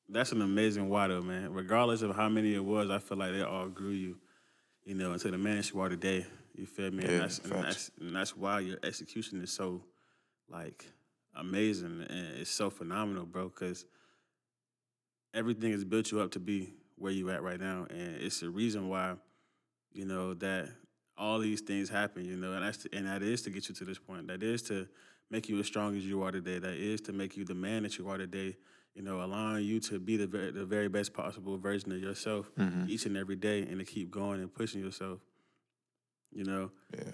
that's 0.07 0.31
an 0.31 0.41
amazing 0.41 0.89
though, 0.89 1.21
man. 1.21 1.53
Regardless 1.53 2.01
of 2.01 2.15
how 2.15 2.29
many 2.29 2.53
it 2.53 2.63
was, 2.63 2.89
I 2.89 2.99
feel 2.99 3.17
like 3.17 3.31
they 3.33 3.41
all 3.41 3.67
grew 3.67 3.91
you, 3.91 4.17
you 4.83 4.95
know, 4.95 5.13
into 5.13 5.31
the 5.31 5.37
man 5.37 5.63
you 5.73 5.79
are 5.79 5.89
today. 5.89 6.25
You 6.55 6.65
feel 6.65 6.91
me? 6.91 7.03
Yeah, 7.03 7.11
and, 7.11 7.21
that's, 7.21 7.39
and 7.39 7.51
that's 7.51 7.91
and 7.99 8.15
that's 8.15 8.35
why 8.35 8.59
your 8.59 8.77
execution 8.83 9.41
is 9.41 9.51
so 9.51 9.83
like 10.49 10.85
amazing 11.35 12.05
and 12.09 12.39
it's 12.39 12.51
so 12.51 12.69
phenomenal, 12.69 13.25
bro. 13.25 13.49
Because 13.49 13.85
everything 15.33 15.71
has 15.71 15.83
built 15.83 16.11
you 16.11 16.19
up 16.19 16.31
to 16.31 16.39
be 16.39 16.73
where 16.97 17.11
you 17.11 17.29
at 17.29 17.41
right 17.41 17.59
now, 17.59 17.87
and 17.89 18.21
it's 18.21 18.41
the 18.41 18.49
reason 18.49 18.89
why, 18.89 19.15
you 19.91 20.05
know, 20.05 20.33
that 20.35 20.69
all 21.21 21.39
these 21.39 21.61
things 21.61 21.87
happen. 21.89 22.25
You 22.25 22.35
know, 22.35 22.53
and 22.53 22.63
that's 22.65 22.85
and 22.91 23.05
that 23.07 23.21
is 23.21 23.41
to 23.43 23.49
get 23.49 23.69
you 23.69 23.75
to 23.75 23.85
this 23.85 23.99
point. 23.99 24.27
That 24.27 24.41
is 24.43 24.61
to 24.63 24.87
make 25.29 25.47
you 25.47 25.59
as 25.59 25.67
strong 25.67 25.95
as 25.95 26.05
you 26.05 26.23
are 26.23 26.31
today. 26.31 26.59
That 26.59 26.73
is 26.75 26.99
to 27.01 27.13
make 27.13 27.37
you 27.37 27.45
the 27.45 27.55
man 27.55 27.83
that 27.83 27.97
you 27.97 28.09
are 28.09 28.17
today. 28.17 28.57
You 28.95 29.03
know, 29.03 29.23
allowing 29.23 29.63
you 29.63 29.79
to 29.81 29.99
be 29.99 30.17
the 30.17 30.27
very, 30.27 30.51
the 30.51 30.65
very 30.65 30.89
best 30.89 31.13
possible 31.13 31.57
version 31.57 31.91
of 31.93 31.99
yourself 31.99 32.51
Mm-hmm. 32.59 32.89
each 32.89 33.05
and 33.05 33.15
every 33.15 33.37
day, 33.37 33.61
and 33.61 33.79
to 33.79 33.85
keep 33.85 34.11
going 34.11 34.41
and 34.41 34.53
pushing 34.53 34.81
yourself. 34.81 35.19
You 36.33 36.43
know, 36.45 36.71
Yeah. 36.93 37.13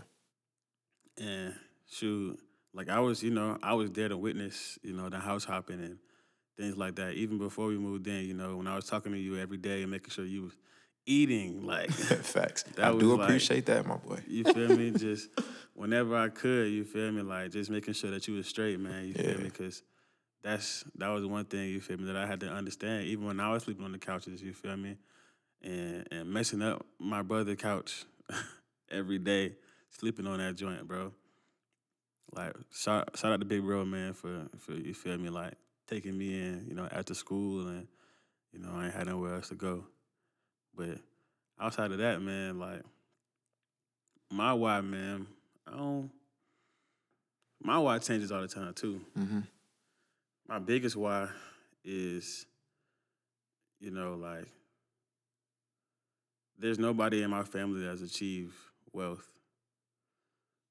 and 1.17 1.53
shoot, 1.89 2.39
like 2.73 2.89
I 2.89 2.99
was, 2.99 3.23
you 3.23 3.31
know, 3.31 3.57
I 3.63 3.73
was 3.73 3.91
there 3.91 4.09
to 4.09 4.17
witness, 4.17 4.77
you 4.83 4.93
know, 4.93 5.09
the 5.09 5.19
house 5.19 5.43
hopping 5.43 5.79
and 5.81 5.97
things 6.57 6.77
like 6.77 6.95
that. 6.95 7.13
Even 7.13 7.37
before 7.37 7.67
we 7.67 7.77
moved 7.77 8.07
in, 8.07 8.25
you 8.25 8.33
know, 8.33 8.57
when 8.57 8.67
I 8.67 8.75
was 8.75 8.85
talking 8.85 9.11
to 9.11 9.17
you 9.17 9.37
every 9.37 9.57
day 9.57 9.81
and 9.81 9.91
making 9.91 10.09
sure 10.11 10.25
you 10.25 10.43
was 10.43 10.53
eating, 11.07 11.65
like 11.65 11.89
Facts. 11.91 12.63
I 12.77 12.91
do 12.91 12.97
was 12.97 13.03
like- 13.19 13.29
appreciate 13.29 13.65
that, 13.67 13.85
my 13.87 13.95
boy. 13.97 14.19
you 14.27 14.43
feel 14.43 14.69
me? 14.77 14.91
Just 14.95 15.29
whenever 15.73 16.15
I 16.15 16.29
could, 16.29 16.71
you 16.71 16.83
feel 16.83 17.11
me? 17.11 17.21
Like 17.23 17.51
just 17.51 17.69
making 17.71 17.93
sure 17.95 18.11
that 18.11 18.27
you 18.27 18.35
was 18.35 18.47
straight, 18.47 18.79
man. 18.79 19.07
You 19.07 19.13
feel 19.13 19.31
Yeah. 19.31 19.37
me? 19.37 19.43
Because 19.45 19.81
that's 20.43 20.83
that 20.95 21.07
was 21.09 21.25
one 21.25 21.45
thing 21.45 21.69
you 21.69 21.81
feel 21.81 21.97
me 21.97 22.05
that 22.05 22.15
I 22.15 22.27
had 22.27 22.39
to 22.41 22.47
understand, 22.49 23.05
even 23.07 23.25
when 23.25 23.39
I 23.39 23.51
was 23.51 23.63
sleeping 23.63 23.83
on 23.85 23.91
the 23.91 23.97
couches. 23.97 24.41
You 24.43 24.53
feel 24.53 24.77
me? 24.77 24.97
And 25.63 26.07
and 26.11 26.29
messing 26.29 26.61
up 26.61 26.85
my 26.99 27.23
brother 27.23 27.55
couch 27.55 28.05
every 28.91 29.17
day, 29.17 29.55
sleeping 29.89 30.27
on 30.27 30.37
that 30.37 30.55
joint, 30.55 30.87
bro. 30.87 31.11
Like 32.33 32.53
shout 32.71 33.17
shout 33.17 33.31
out 33.31 33.39
to 33.39 33.45
Big 33.45 33.63
Bro 33.63 33.85
man 33.85 34.13
for 34.13 34.47
for 34.59 34.73
you 34.73 34.93
feel 34.93 35.17
me 35.17 35.29
like 35.29 35.53
taking 35.87 36.17
me 36.17 36.33
in, 36.33 36.65
you 36.67 36.75
know, 36.75 36.87
after 36.91 37.13
school 37.13 37.67
and 37.67 37.87
you 38.51 38.59
know 38.59 38.69
I 38.75 38.85
ain't 38.85 38.93
had 38.93 39.07
nowhere 39.07 39.35
else 39.35 39.49
to 39.49 39.55
go. 39.55 39.85
But 40.77 40.99
outside 41.59 41.91
of 41.91 41.97
that, 41.97 42.21
man, 42.21 42.59
like 42.59 42.81
my 44.31 44.53
why, 44.53 44.79
man, 44.81 45.27
I 45.67 45.71
don't. 45.75 46.11
My 47.61 47.79
why 47.79 47.97
changes 47.97 48.31
all 48.31 48.41
the 48.41 48.47
time 48.47 48.73
too. 48.75 49.01
Mm-hmm. 49.17 49.39
My 50.47 50.59
biggest 50.59 50.95
why 50.95 51.27
is, 51.83 52.45
you 53.79 53.89
know, 53.89 54.13
like 54.15 54.45
there's 56.59 56.79
nobody 56.79 57.23
in 57.23 57.31
my 57.31 57.43
family 57.43 57.85
that's 57.85 58.01
achieved 58.01 58.53
wealth. 58.93 59.27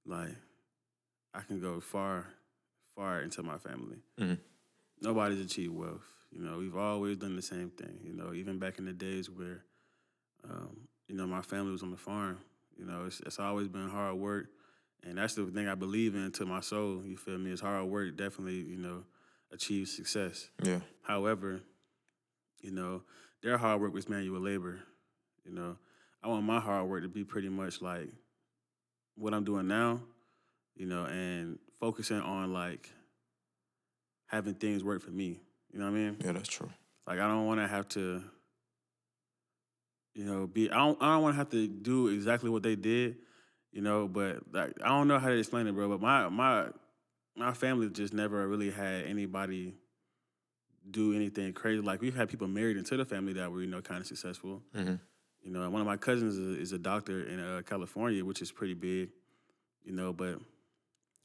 Like 0.07 0.35
I 1.35 1.41
can 1.41 1.61
go 1.61 1.81
far, 1.81 2.27
far 2.95 3.21
into 3.21 3.43
my 3.43 3.59
family. 3.59 3.99
Mhm. 4.19 4.39
Nobody's 5.03 5.41
achieved 5.41 5.75
wealth. 5.75 6.07
You 6.33 6.43
know, 6.43 6.59
we've 6.59 6.77
always 6.77 7.17
done 7.17 7.37
the 7.37 7.43
same 7.43 7.71
thing. 7.71 7.99
You 8.05 8.13
know, 8.13 8.33
even 8.33 8.59
back 8.59 8.79
in 8.79 8.85
the 8.85 8.93
days 8.93 9.29
where, 9.29 9.65
um, 10.51 10.89
you 11.09 11.15
know, 11.15 11.27
my 11.27 11.43
family 11.43 11.73
was 11.73 11.83
on 11.83 11.91
the 11.91 11.97
farm. 11.97 12.39
You 12.79 12.85
know, 12.85 13.05
it's, 13.07 13.21
it's 13.21 13.39
always 13.39 13.69
been 13.69 13.89
hard 13.89 14.17
work, 14.17 14.47
and 15.03 15.19
that's 15.19 15.35
the 15.35 15.47
thing 15.47 15.69
I 15.69 15.75
believe 15.75 16.15
in 16.15 16.31
to 16.33 16.45
my 16.45 16.61
soul. 16.61 17.03
You 17.05 17.17
feel 17.17 17.39
me? 17.39 17.51
It's 17.53 17.61
hard 17.61 17.87
work 17.87 18.17
definitely, 18.17 18.61
you 18.61 18.77
know, 18.77 19.05
achieves 19.53 19.97
success. 19.97 20.49
Yeah. 20.63 20.81
However, 21.03 21.61
you 22.61 22.71
know, 22.71 23.03
their 23.43 23.57
hard 23.57 23.81
work 23.81 23.95
was 23.95 24.09
manual 24.09 24.41
labor. 24.41 24.81
You 25.45 25.53
know, 25.53 25.77
I 26.23 26.29
want 26.29 26.45
my 26.45 26.61
hard 26.61 26.89
work 26.89 27.03
to 27.03 27.09
be 27.09 27.25
pretty 27.25 27.49
much 27.49 27.81
like 27.81 28.09
what 29.15 29.33
I'm 29.33 29.45
doing 29.45 29.69
now, 29.69 30.01
you 30.75 30.87
know, 30.87 31.05
and 31.05 31.59
focusing 31.81 32.21
on 32.21 32.53
like 32.53 32.91
having 34.27 34.55
things 34.55 34.83
work 34.85 35.03
for 35.03 35.11
me. 35.11 35.41
You 35.73 35.79
know 35.79 35.87
what 35.87 35.93
I 35.93 36.01
mean? 36.01 36.17
Yeah, 36.25 36.33
that's 36.33 36.49
true. 36.49 36.71
Like 37.07 37.21
I 37.21 37.29
don't 37.29 37.47
want 37.47 37.61
to 37.61 37.69
have 37.69 37.89
to, 37.91 38.23
you 40.17 40.25
know, 40.25 40.47
be. 40.47 40.71
I 40.71 40.77
don't. 40.79 41.01
I 41.03 41.13
don't 41.15 41.23
want 41.23 41.35
to 41.35 41.37
have 41.37 41.51
to 41.51 41.69
do 41.69 42.09
exactly 42.09 42.49
what 42.49 42.63
they 42.63 42.75
did, 42.75 43.17
you 43.71 43.83
know. 43.83 44.09
But 44.09 44.39
like 44.53 44.73
I 44.83 44.89
don't 44.89 45.09
know 45.09 45.19
how 45.19 45.29
to 45.29 45.39
explain 45.39 45.67
it, 45.67 45.73
bro. 45.75 45.89
But 45.91 46.01
my 46.01 46.29
my 46.31 46.69
my 47.37 47.53
family 47.53 47.91
just 47.91 48.15
never 48.15 48.49
really 48.49 48.71
had 48.71 49.05
anybody 49.05 49.75
do 50.91 51.15
anything 51.15 51.53
crazy. 51.53 51.83
Like 51.83 52.01
we've 52.01 52.17
had 52.17 52.29
people 52.31 52.49
married 52.49 52.79
into 52.79 52.97
the 52.97 53.05
family 53.05 53.35
that 53.35 53.53
were 53.53 53.61
you 53.61 53.67
know 53.67 53.83
kind 53.83 54.01
of 54.01 54.07
successful. 54.07 54.63
Mm-hmm. 54.75 54.95
You 55.43 55.53
know, 55.53 55.63
and 55.63 55.73
one 55.73 55.83
of 55.83 55.87
my 55.87 55.97
cousins 55.99 56.37
is 56.39 56.57
a, 56.57 56.61
is 56.61 56.73
a 56.73 56.79
doctor 56.79 57.23
in 57.25 57.39
uh, 57.39 57.63
California, 57.69 58.25
which 58.25 58.41
is 58.41 58.51
pretty 58.51 58.75
big. 58.75 59.11
You 59.85 59.93
know, 59.93 60.13
but 60.15 60.41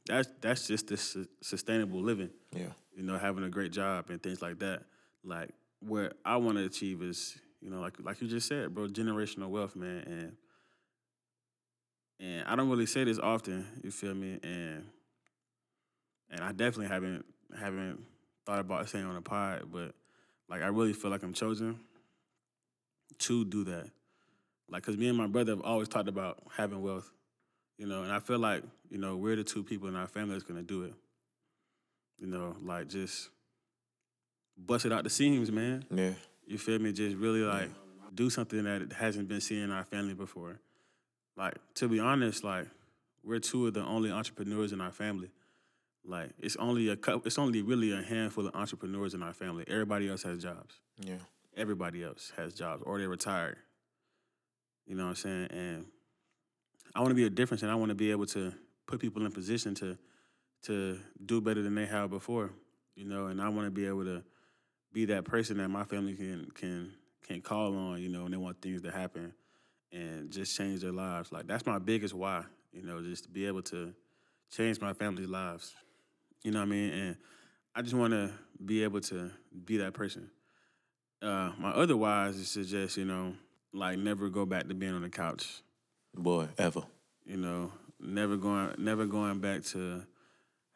that's 0.06 0.28
that's 0.42 0.68
just 0.68 0.88
the 0.88 0.98
su- 0.98 1.28
sustainable 1.42 2.02
living 2.02 2.30
Yeah. 2.54 2.74
you 2.96 3.04
know, 3.04 3.18
having 3.18 3.44
a 3.46 3.50
great 3.50 3.72
job 3.72 4.10
and 4.10 4.22
things 4.22 4.42
like 4.42 4.60
that. 4.60 4.84
Like 5.24 5.52
what 5.80 6.18
I 6.26 6.36
want 6.38 6.58
to 6.58 6.66
achieve 6.66 7.02
is, 7.02 7.38
you 7.62 7.70
know, 7.70 7.80
like 7.80 7.94
like 8.02 8.22
you 8.22 8.28
just 8.28 8.48
said, 8.48 8.74
bro, 8.74 8.88
generational 8.88 9.50
wealth, 9.50 9.76
man. 9.76 10.04
And 10.08 10.36
and 12.20 12.48
I 12.48 12.56
don't 12.56 12.70
really 12.70 12.86
say 12.86 13.04
this 13.04 13.20
often, 13.20 13.66
you 13.84 13.92
feel 13.92 14.14
me? 14.14 14.40
And 14.44 14.86
and 16.30 16.42
I 16.42 16.52
definitely 16.52 16.88
haven't 16.88 17.26
haven't 17.58 18.04
thought 18.46 18.60
about 18.60 18.90
saying 18.90 19.06
on 19.06 19.16
a 19.16 19.22
pod, 19.22 19.66
but 19.72 19.94
like 20.50 20.62
I 20.62 20.68
really 20.68 20.94
feel 20.94 21.12
like 21.12 21.24
I'm 21.24 21.34
chosen 21.34 21.80
to 23.20 23.46
do 23.46 23.64
that. 23.66 23.90
Like, 24.70 24.84
cause 24.84 24.98
me 24.98 25.10
and 25.10 25.18
my 25.18 25.28
brother 25.28 25.52
have 25.52 25.62
always 25.62 25.90
talked 25.90 26.08
about 26.08 26.42
having 26.56 26.82
wealth, 26.82 27.12
you 27.78 27.86
know, 27.86 28.04
and 28.04 28.12
I 28.12 28.20
feel 28.20 28.40
like, 28.40 28.64
you 28.90 28.98
know, 28.98 29.18
we're 29.18 29.36
the 29.36 29.44
two 29.44 29.64
people 29.64 29.90
in 29.90 29.96
our 29.96 30.08
family 30.08 30.34
that's 30.34 30.46
gonna 30.46 30.62
do 30.64 30.84
it. 30.84 30.94
You 32.18 32.28
know, 32.28 32.56
like 32.64 32.88
just 32.88 33.30
bust 34.58 34.86
it 34.86 34.92
out 34.92 35.04
the 35.04 35.10
seams, 35.10 35.52
man. 35.52 35.86
Yeah. 35.94 36.14
You 36.52 36.58
feel 36.58 36.80
me? 36.80 36.92
Just 36.92 37.16
really 37.16 37.40
like 37.40 37.70
do 38.14 38.30
something 38.30 38.64
that 38.66 38.92
hasn't 38.92 39.30
been 39.30 39.40
seen 39.40 39.60
in 39.60 39.72
our 39.72 39.86
family 39.86 40.14
before. 40.14 40.60
Like 41.38 41.56
to 41.76 41.88
be 41.88 42.00
honest, 42.02 42.44
like 42.44 42.68
we're 43.24 43.40
two 43.40 43.68
of 43.68 43.74
the 43.74 43.86
only 43.86 44.12
entrepreneurs 44.12 44.74
in 44.74 44.82
our 44.82 44.92
family. 44.92 45.32
Like 46.04 46.32
it's 46.40 46.58
only 46.58 46.90
a 46.90 46.98
couple, 46.98 47.22
it's 47.26 47.40
only 47.40 47.62
really 47.62 47.94
a 47.94 48.02
handful 48.02 48.48
of 48.48 48.54
entrepreneurs 48.54 49.14
in 49.14 49.24
our 49.24 49.32
family. 49.32 49.64
Everybody 49.66 50.10
else 50.10 50.24
has 50.24 50.44
jobs. 50.44 50.76
Yeah. 51.00 51.16
Everybody 51.56 52.04
else 52.04 52.34
has 52.36 52.54
jobs 52.54 52.84
or 52.86 53.00
they're 53.00 53.08
retired. 53.08 53.56
You 54.86 54.96
know 54.96 55.04
what 55.04 55.10
I'm 55.10 55.16
saying? 55.16 55.48
And 55.52 55.86
I 56.94 57.00
want 57.00 57.12
to 57.12 57.16
be 57.16 57.24
a 57.24 57.30
difference, 57.30 57.62
and 57.62 57.72
I 57.72 57.76
want 57.76 57.90
to 57.90 57.96
be 57.96 58.12
able 58.12 58.26
to 58.26 58.54
put 58.88 59.00
people 59.00 59.26
in 59.26 59.32
position 59.32 59.74
to 59.76 59.98
to 60.64 61.00
do 61.26 61.40
better 61.40 61.62
than 61.62 61.76
they 61.76 61.86
have 61.86 62.10
before. 62.10 62.52
You 62.96 63.06
know, 63.06 63.28
and 63.28 63.42
I 63.42 63.48
want 63.48 63.68
to 63.68 63.72
be 63.72 63.86
able 63.86 64.04
to 64.04 64.22
be 64.94 65.06
that 65.06 65.26
person 65.26 65.58
that 65.58 65.70
my 65.70 65.84
family 65.84 66.14
can 66.16 66.52
can 66.54 66.94
can 67.28 67.42
call 67.42 67.76
on. 67.76 68.02
You 68.02 68.10
know, 68.10 68.24
when 68.24 68.32
they 68.32 68.38
want 68.38 68.62
things 68.62 68.82
to 68.84 68.92
happen 68.92 69.34
and 69.92 70.32
just 70.32 70.56
change 70.56 70.82
their 70.82 70.92
lives. 70.92 71.32
Like 71.32 71.48
that's 71.48 71.66
my 71.66 71.80
biggest 71.80 72.14
why. 72.14 72.44
You 72.72 72.84
know, 72.84 73.02
just 73.02 73.26
to 73.26 73.30
be 73.30 73.46
able 73.46 73.62
to 73.64 73.94
change 74.52 74.80
my 74.80 74.94
family's 74.94 75.28
lives. 75.28 75.76
You 76.44 76.52
know 76.52 76.60
what 76.60 76.68
I 76.68 76.72
mean? 76.72 76.92
And 76.92 77.18
I 77.76 77.82
just 77.82 77.94
want 77.94 78.14
to 78.14 78.32
be 78.64 78.84
able 78.84 79.02
to 79.02 79.32
be 79.66 79.78
that 79.78 79.94
person. 79.94 80.30
Uh, 81.22 81.52
my 81.60 81.70
other 81.70 81.96
whys 81.96 82.36
is 82.36 82.54
to 82.54 82.64
just 82.64 82.98
you 82.98 83.06
know 83.06 83.34
like 83.74 83.98
never 83.98 84.30
go 84.30 84.46
back 84.46 84.68
to 84.68 84.74
being 84.74 84.94
on 84.94 85.02
the 85.02 85.10
couch. 85.10 85.62
Boy, 86.16 86.48
ever. 86.58 86.82
You 87.26 87.38
know, 87.38 87.72
never 88.00 88.38
going 88.38 88.74
never 88.78 89.06
going 89.06 89.40
back 89.40 89.64
to 89.66 90.04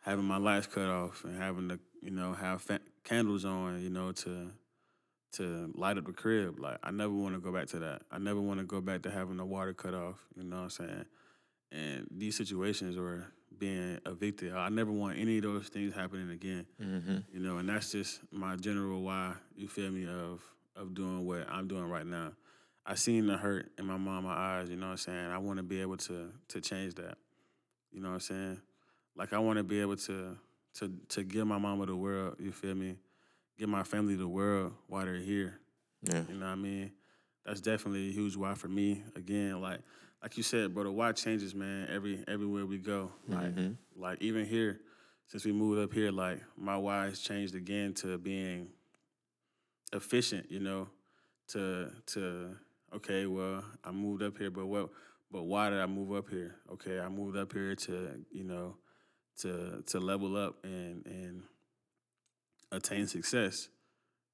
having 0.02 0.26
my 0.26 0.38
lights 0.38 0.68
cut 0.68 0.88
off 0.88 1.24
and 1.24 1.42
having 1.42 1.70
to 1.70 1.80
you 2.02 2.12
know 2.12 2.34
have 2.34 2.62
fa- 2.62 2.80
candles 3.06 3.46
on. 3.46 3.82
You 3.82 3.90
know 3.90 4.12
to 4.12 4.52
to 5.36 5.72
light 5.76 5.98
up 5.98 6.06
the 6.06 6.14
crib. 6.14 6.60
Like 6.60 6.78
I 6.84 6.92
never 6.92 7.14
want 7.14 7.36
to 7.36 7.40
go 7.40 7.52
back 7.52 7.68
to 7.68 7.80
that. 7.80 8.02
I 8.12 8.18
never 8.18 8.42
want 8.42 8.60
to 8.60 8.66
go 8.66 8.82
back 8.82 9.04
to 9.04 9.12
having 9.12 9.38
the 9.38 9.46
water 9.46 9.74
cut 9.74 9.94
off. 9.94 10.16
You 10.36 10.44
know 10.44 10.58
what 10.58 10.64
I'm 10.64 10.70
saying? 10.70 11.06
And 11.72 12.08
these 12.12 12.36
situations 12.36 12.98
or 12.98 13.28
being 13.58 14.00
evicted, 14.06 14.54
I 14.54 14.70
never 14.70 14.92
want 14.92 15.18
any 15.18 15.38
of 15.38 15.44
those 15.44 15.68
things 15.68 15.94
happening 15.94 16.30
again. 16.32 16.66
Mm-hmm. 16.82 17.18
You 17.34 17.40
know, 17.40 17.58
and 17.58 17.70
that's 17.70 17.92
just 17.92 18.20
my 18.32 18.56
general 18.56 19.02
why, 19.02 19.34
you 19.56 19.68
feel 19.68 19.92
me, 19.92 20.08
of 20.08 20.42
of 20.76 20.94
doing 20.94 21.26
what 21.26 21.48
I'm 21.50 21.68
doing 21.68 21.90
right 21.90 22.06
now. 22.06 22.34
I 22.86 22.96
seen 22.96 23.28
the 23.28 23.38
hurt 23.38 23.72
in 23.80 23.86
my 23.86 23.98
mama 23.98 24.30
eyes, 24.30 24.70
you 24.70 24.76
know 24.76 24.88
what 24.88 24.92
I'm 24.92 24.98
saying? 24.98 25.32
I 25.32 25.38
want 25.38 25.58
to 25.58 25.64
be 25.64 25.82
able 25.82 25.98
to 25.98 26.32
to 26.50 26.62
change 26.62 26.96
that. 26.96 27.18
You 27.92 28.02
know 28.02 28.10
what 28.10 28.16
I'm 28.16 28.20
saying? 28.22 28.62
Like 29.16 29.34
I 29.34 29.40
want 29.40 29.58
to 29.58 29.64
be 29.64 29.80
able 29.82 29.96
to 29.98 30.38
to 30.76 30.92
to 31.10 31.24
give 31.24 31.48
my 31.48 31.58
mama 31.58 31.86
the 31.86 31.96
world, 31.96 32.36
you 32.40 32.52
feel 32.52 32.76
me? 32.76 32.98
Give 33.58 33.70
my 33.70 33.84
family 33.84 34.16
the 34.16 34.28
world 34.28 34.74
while 34.88 35.06
they're 35.06 35.16
here. 35.16 35.60
Yeah. 36.04 36.24
You 36.28 36.36
know 36.36 36.46
what 36.46 36.52
I 36.52 36.56
mean? 36.56 36.92
That's 37.46 37.62
definitely 37.62 38.10
a 38.10 38.12
huge 38.12 38.36
why 38.36 38.54
for 38.56 38.68
me. 38.68 39.04
Again, 39.16 39.62
like 39.62 39.80
like 40.22 40.38
you 40.38 40.44
said, 40.44 40.74
bro, 40.74 40.84
the 40.84 40.92
why 40.92 41.12
changes, 41.12 41.54
man, 41.56 41.88
every 41.90 42.24
everywhere 42.28 42.66
we 42.66 42.78
go. 42.78 43.12
Like 43.28 43.56
Mhm. 43.56 43.78
like 43.96 44.22
even 44.22 44.46
here, 44.46 44.82
since 45.28 45.46
we 45.46 45.52
moved 45.52 45.80
up 45.80 45.94
here, 45.94 46.12
like 46.12 46.42
my 46.58 46.78
why 46.78 47.06
has 47.06 47.20
changed 47.20 47.56
again 47.56 47.94
to 47.96 48.18
being 48.18 48.70
efficient, 49.94 50.52
you 50.52 50.60
know, 50.60 50.90
to 51.50 51.92
to 52.08 52.56
okay, 52.96 53.26
well, 53.26 53.64
I 53.84 53.92
moved 53.92 54.24
up 54.24 54.38
here, 54.38 54.52
but 54.52 54.66
what 54.66 54.90
but 55.32 55.44
why 55.44 55.70
did 55.70 55.80
I 55.80 55.86
move 55.86 56.12
up 56.14 56.30
here? 56.30 56.56
Okay, 56.74 57.00
I 57.00 57.08
moved 57.10 57.38
up 57.38 57.54
here 57.54 57.76
to, 57.76 58.26
you 58.32 58.44
know, 58.44 58.76
to 59.42 59.84
to 59.88 60.00
level 60.00 60.38
up 60.38 60.64
and 60.64 61.06
and 61.06 61.44
attain 62.72 63.08
success. 63.08 63.70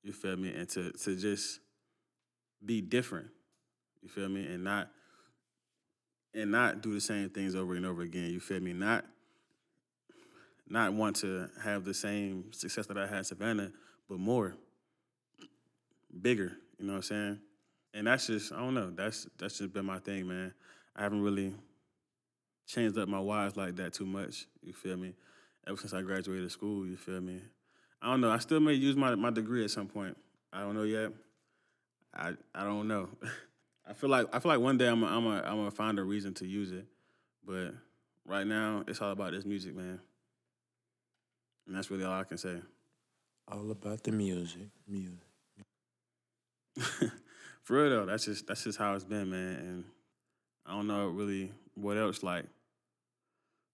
You 0.03 0.13
feel 0.13 0.37
me? 0.37 0.53
And 0.53 0.67
to 0.69 0.91
to 0.91 1.15
just 1.15 1.59
be 2.63 2.81
different. 2.81 3.27
You 4.01 4.09
feel 4.09 4.29
me? 4.29 4.45
And 4.45 4.63
not 4.63 4.89
and 6.33 6.51
not 6.51 6.81
do 6.81 6.93
the 6.93 7.01
same 7.01 7.29
things 7.29 7.55
over 7.55 7.75
and 7.75 7.85
over 7.85 8.01
again. 8.01 8.31
You 8.31 8.39
feel 8.39 8.59
me? 8.59 8.73
Not 8.73 9.05
not 10.69 10.93
want 10.93 11.17
to 11.17 11.49
have 11.61 11.83
the 11.83 11.93
same 11.93 12.53
success 12.53 12.87
that 12.87 12.97
I 12.97 13.05
had 13.05 13.25
Savannah, 13.25 13.71
but 14.07 14.19
more, 14.19 14.55
bigger. 16.21 16.53
You 16.79 16.85
know 16.85 16.93
what 16.93 16.97
I'm 16.97 17.03
saying? 17.03 17.39
And 17.93 18.07
that's 18.07 18.27
just 18.27 18.53
I 18.53 18.57
don't 18.59 18.73
know. 18.73 18.89
That's 18.89 19.27
that's 19.37 19.57
just 19.57 19.73
been 19.73 19.85
my 19.85 19.99
thing, 19.99 20.27
man. 20.27 20.53
I 20.95 21.03
haven't 21.03 21.21
really 21.21 21.53
changed 22.67 22.97
up 22.97 23.07
my 23.07 23.19
whys 23.19 23.55
like 23.55 23.75
that 23.77 23.93
too 23.93 24.05
much. 24.05 24.47
You 24.61 24.73
feel 24.73 24.97
me? 24.97 25.13
Ever 25.67 25.77
since 25.77 25.93
I 25.93 26.01
graduated 26.01 26.51
school, 26.51 26.85
you 26.87 26.97
feel 26.97 27.21
me? 27.21 27.41
I 28.01 28.07
don't 28.09 28.21
know. 28.21 28.31
I 28.31 28.39
still 28.39 28.59
may 28.59 28.73
use 28.73 28.95
my, 28.95 29.13
my 29.15 29.29
degree 29.29 29.63
at 29.63 29.71
some 29.71 29.87
point. 29.87 30.17
I 30.51 30.61
don't 30.61 30.75
know 30.75 30.83
yet. 30.83 31.11
I 32.13 32.33
I 32.53 32.63
don't 32.63 32.87
know. 32.87 33.09
I 33.87 33.93
feel 33.93 34.09
like 34.09 34.27
I 34.33 34.39
feel 34.39 34.51
like 34.51 34.61
one 34.61 34.77
day 34.77 34.87
I'm 34.87 35.03
a, 35.03 35.07
I'm 35.07 35.25
a, 35.25 35.41
I'm 35.41 35.57
gonna 35.57 35.71
find 35.71 35.99
a 35.99 36.03
reason 36.03 36.33
to 36.35 36.47
use 36.47 36.71
it, 36.71 36.85
but 37.45 37.73
right 38.25 38.45
now 38.45 38.83
it's 38.87 39.01
all 39.01 39.11
about 39.11 39.31
this 39.31 39.45
music, 39.45 39.75
man. 39.75 39.99
And 41.67 41.75
that's 41.75 41.91
really 41.91 42.03
all 42.03 42.13
I 42.13 42.23
can 42.23 42.37
say. 42.37 42.55
All 43.47 43.71
about 43.71 44.03
the 44.03 44.11
music, 44.11 44.69
music. 44.87 45.19
For 47.63 47.75
real 47.75 47.89
though, 47.89 48.05
that's 48.05 48.25
just 48.25 48.47
that's 48.47 48.63
just 48.63 48.77
how 48.77 48.93
it's 48.95 49.03
been, 49.03 49.29
man. 49.29 49.55
And 49.55 49.83
I 50.65 50.71
don't 50.71 50.87
know 50.87 51.07
really 51.07 51.51
what 51.75 51.97
else 51.97 52.23
like 52.23 52.45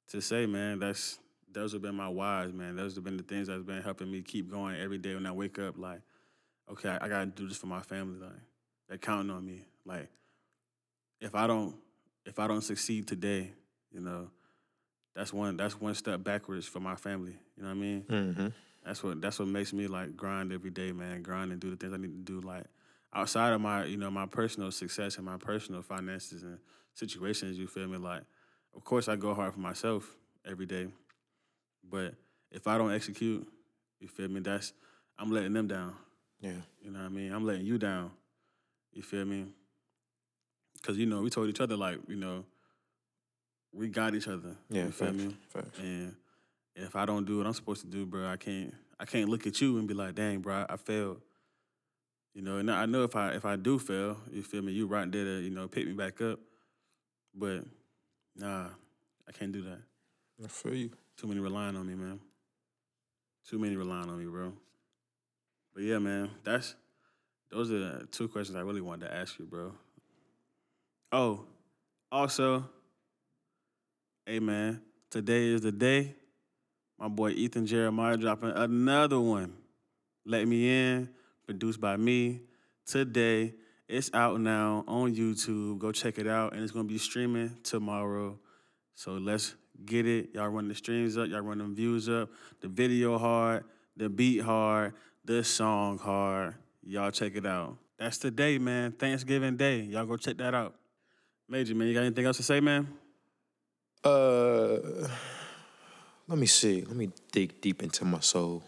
to 0.10 0.22
say, 0.22 0.46
man. 0.46 0.80
That's 0.80 1.20
those 1.52 1.74
have 1.74 1.82
been 1.82 1.96
my 1.96 2.10
whys, 2.10 2.54
man. 2.54 2.76
Those 2.76 2.96
have 2.96 3.04
been 3.04 3.18
the 3.18 3.24
things 3.24 3.48
that's 3.48 3.64
been 3.64 3.82
helping 3.82 4.12
me 4.12 4.22
keep 4.22 4.50
going 4.50 4.76
every 4.76 4.98
day 4.98 5.16
when 5.16 5.26
I 5.26 5.32
wake 5.32 5.60
up. 5.60 5.78
Like, 5.78 6.02
okay, 6.72 6.90
I, 6.90 7.06
I 7.06 7.10
gotta 7.10 7.28
do 7.28 7.48
this 7.48 7.58
for 7.58 7.68
my 7.68 7.82
family. 7.82 8.20
Like, 8.20 8.32
they're 8.88 8.98
counting 8.98 9.32
on 9.32 9.46
me. 9.46 9.66
Like, 9.86 10.10
if 11.20 11.36
I 11.36 11.48
don't 11.48 11.76
if 12.26 12.40
I 12.40 12.48
don't 12.48 12.62
succeed 12.62 13.08
today, 13.08 13.52
you 13.92 14.02
know, 14.02 14.30
that's 15.16 15.34
one 15.34 15.58
that's 15.58 15.80
one 15.80 15.96
step 15.96 16.24
backwards 16.24 16.68
for 16.68 16.80
my 16.80 16.96
family. 16.96 17.36
You 17.56 17.64
know 17.64 17.70
what 17.70 17.76
I 17.76 17.80
mean? 17.80 18.06
Mm-hmm. 18.10 18.48
That's 18.86 19.04
what 19.04 19.22
that's 19.22 19.40
what 19.40 19.48
makes 19.48 19.74
me 19.74 19.88
like 19.88 20.16
grind 20.16 20.52
every 20.52 20.70
day, 20.70 20.92
man. 20.92 21.22
Grind 21.22 21.52
and 21.52 21.60
do 21.60 21.70
the 21.70 21.76
things 21.76 21.94
I 21.94 21.98
need 21.98 22.26
to 22.26 22.40
do. 22.40 22.46
Like 22.46 22.66
outside 23.14 23.54
of 23.54 23.62
my, 23.62 23.86
you 23.86 23.98
know, 23.98 24.12
my 24.12 24.26
personal 24.26 24.72
success 24.72 25.18
and 25.18 25.26
my 25.26 25.38
personal 25.38 25.82
finances 25.82 26.44
and 26.44 26.60
situations, 26.98 27.58
you 27.58 27.68
feel 27.68 27.88
me? 27.88 27.98
Like, 27.98 28.24
of 28.76 28.84
course 28.84 29.08
I 29.08 29.16
go 29.16 29.34
hard 29.34 29.54
for 29.54 29.60
myself 29.60 30.16
every 30.46 30.66
day. 30.66 30.88
But 31.90 32.16
if 32.52 32.68
I 32.68 32.78
don't 32.78 32.94
execute, 32.94 33.48
you 34.00 34.08
feel 34.08 34.28
me, 34.28 34.40
that's 34.40 34.74
I'm 35.18 35.32
letting 35.32 35.54
them 35.54 35.68
down. 35.68 35.96
Yeah. 36.42 36.52
You 36.82 36.92
know 36.92 37.00
what 37.00 37.06
I 37.06 37.10
mean? 37.10 37.32
I'm 37.32 37.46
letting 37.46 37.66
you 37.66 37.78
down. 37.78 38.12
You 38.94 39.02
feel 39.02 39.26
me? 39.26 39.46
Cause 40.84 40.98
you 40.98 41.06
know, 41.06 41.22
we 41.22 41.30
told 41.30 41.50
each 41.50 41.62
other 41.62 41.76
like, 41.76 42.00
you 42.08 42.16
know, 42.16 42.46
we 43.74 43.88
got 43.88 44.16
each 44.16 44.28
other. 44.28 44.56
Yeah. 44.70 44.86
You 44.86 44.92
feel 44.92 45.08
facts, 45.08 45.18
me? 45.18 45.38
Facts. 45.50 45.80
And 45.80 46.16
if 46.76 46.96
I 46.96 47.06
don't 47.06 47.26
do 47.26 47.38
what 47.38 47.48
I'm 47.48 47.54
supposed 47.54 47.82
to 47.82 47.88
do, 47.88 48.06
bro, 48.06 48.28
I 48.28 48.38
can't 48.38 48.74
I 49.00 49.06
can't 49.06 49.30
look 49.30 49.46
at 49.46 49.62
you 49.62 49.78
and 49.78 49.88
be 49.88 49.94
like, 49.94 50.16
dang, 50.16 50.40
bro, 50.40 50.66
I 50.68 50.78
failed. 50.78 51.22
You 52.34 52.44
know, 52.44 52.58
and 52.58 52.70
I 52.70 52.86
know 52.86 53.04
if 53.04 53.16
I 53.16 53.32
if 53.32 53.46
I 53.46 53.56
do 53.56 53.80
fail, 53.80 54.18
you 54.32 54.44
feel 54.44 54.62
me, 54.62 54.72
you 54.72 54.86
right 54.88 55.12
there 55.12 55.24
to, 55.24 55.42
you 55.42 55.50
know, 55.50 55.68
pick 55.68 55.86
me 55.88 55.94
back 55.94 56.22
up. 56.22 56.40
But 57.38 57.64
nah, 58.36 58.68
I 59.28 59.32
can't 59.32 59.52
do 59.52 59.62
that. 59.64 59.80
I 60.44 60.48
feel 60.48 60.74
you. 60.74 60.92
Too 61.16 61.28
many 61.28 61.40
relying 61.40 61.76
on 61.76 61.88
me, 61.88 61.96
man. 61.96 62.20
Too 63.48 63.60
many 63.60 63.76
relying 63.76 64.10
on 64.10 64.20
me, 64.20 64.26
bro. 64.26 64.54
But 65.74 65.84
yeah, 65.84 66.00
man, 66.00 66.30
that's 66.44 66.76
those 67.52 67.72
are 67.72 67.80
the 67.80 68.08
two 68.12 68.28
questions 68.28 68.56
I 68.56 68.62
really 68.62 68.82
wanted 68.82 69.08
to 69.08 69.16
ask 69.16 69.38
you, 69.40 69.46
bro. 69.46 69.72
Oh, 71.12 71.46
also, 72.12 72.68
hey 74.26 74.40
man, 74.40 74.82
today 75.10 75.48
is 75.48 75.62
the 75.62 75.72
day. 75.72 76.16
My 77.00 77.08
boy 77.08 77.30
Ethan 77.30 77.68
Jeremiah 77.68 78.18
dropping 78.18 78.52
another 78.52 79.20
one. 79.20 79.54
Let 80.26 80.48
Me 80.48 80.70
In, 80.70 81.10
produced 81.46 81.80
by 81.80 81.96
me. 81.96 82.42
Today, 82.86 83.54
it's 83.88 84.10
out 84.14 84.40
now 84.40 84.84
on 84.88 85.16
YouTube. 85.16 85.80
Go 85.80 85.92
check 85.92 86.18
it 86.20 86.28
out, 86.28 86.54
and 86.54 86.62
it's 86.62 86.72
gonna 86.72 86.86
be 86.88 86.98
streaming 86.98 87.58
tomorrow. 87.64 88.38
So 88.94 89.14
let's 89.14 89.56
get 89.86 90.06
it. 90.06 90.30
Y'all 90.34 90.50
run 90.50 90.68
the 90.68 90.76
streams 90.76 91.18
up, 91.18 91.30
y'all 91.30 91.42
run 91.42 91.60
them 91.60 91.76
views 91.76 92.10
up. 92.10 92.30
The 92.62 92.68
video 92.68 93.18
hard, 93.18 93.64
the 93.96 94.10
beat 94.10 94.42
hard, 94.42 94.94
the 95.24 95.44
song 95.44 95.98
hard. 95.98 96.56
Y'all 96.84 97.12
check 97.12 97.36
it 97.36 97.46
out. 97.46 97.78
That's 98.00 98.18
the 98.18 98.32
day, 98.32 98.58
man. 98.58 98.92
Thanksgiving 98.92 99.58
Day. 99.58 99.82
Y'all 99.82 100.06
go 100.06 100.18
check 100.18 100.38
that 100.38 100.54
out. 100.54 100.76
Major, 101.50 101.76
man, 101.76 101.88
you 101.88 101.94
got 101.94 102.02
anything 102.02 102.26
else 102.26 102.38
to 102.38 102.44
say, 102.44 102.60
man? 102.60 102.88
Uh, 104.04 104.78
let 106.28 106.38
me 106.38 106.46
see. 106.46 106.82
Let 106.82 106.96
me 106.96 107.10
dig 107.32 107.60
deep 107.62 107.82
into 107.82 108.06
my 108.06 108.20
soul. 108.20 108.64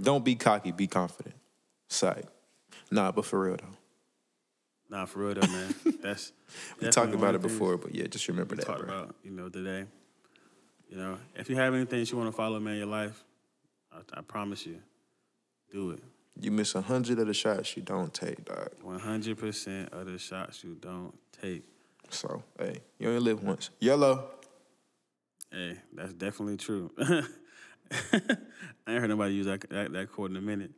Don't 0.00 0.24
be 0.24 0.34
cocky. 0.34 0.72
Be 0.72 0.86
confident. 0.86 1.36
Sight. 1.88 2.26
Nah, 2.92 3.10
but 3.10 3.24
for 3.24 3.40
real 3.40 3.56
though. 3.56 3.76
Nah, 4.90 5.06
for 5.06 5.20
real 5.20 5.34
though, 5.34 5.46
man. 5.48 5.74
That's 6.02 6.32
We 6.78 6.88
talked 6.90 7.14
about 7.14 7.34
it 7.34 7.40
before, 7.40 7.78
but 7.78 7.94
yeah, 7.94 8.06
just 8.06 8.28
remember 8.28 8.54
We 8.54 8.58
that, 8.58 8.66
talked 8.66 8.84
about, 8.84 9.14
you 9.24 9.30
know, 9.30 9.48
today. 9.48 9.86
You 10.90 10.98
know, 10.98 11.18
if 11.34 11.48
you 11.48 11.56
have 11.56 11.72
anything 11.72 12.04
you 12.04 12.18
want 12.18 12.30
to 12.30 12.36
follow, 12.36 12.60
man, 12.60 12.74
in 12.74 12.80
your 12.80 12.88
life, 12.88 13.24
I, 13.90 14.18
I 14.18 14.20
promise 14.20 14.66
you, 14.66 14.78
do 15.72 15.92
it. 15.92 16.02
You 16.38 16.50
miss 16.50 16.74
a 16.74 16.82
hundred 16.82 17.18
of 17.18 17.26
the 17.26 17.32
shots 17.34 17.74
you 17.76 17.82
don't 17.82 18.12
take, 18.12 18.44
dog. 18.44 18.68
One 18.82 19.00
hundred 19.00 19.38
percent 19.38 19.90
of 19.92 20.04
the 20.04 20.18
shots 20.18 20.62
you 20.62 20.76
don't 20.78 21.14
take. 21.40 21.62
So, 22.10 22.42
hey, 22.58 22.80
you 22.98 23.08
only 23.08 23.20
live 23.20 23.42
once. 23.42 23.70
YOLO. 23.80 24.28
Hey, 25.50 25.78
that's 25.94 26.12
definitely 26.12 26.58
true. 26.58 26.90
I 27.00 27.22
ain't 28.86 29.00
heard 29.00 29.08
nobody 29.08 29.34
use 29.34 29.46
that, 29.46 29.68
that 29.70 29.92
that 29.94 30.12
quote 30.12 30.30
in 30.30 30.36
a 30.36 30.42
minute. 30.42 30.72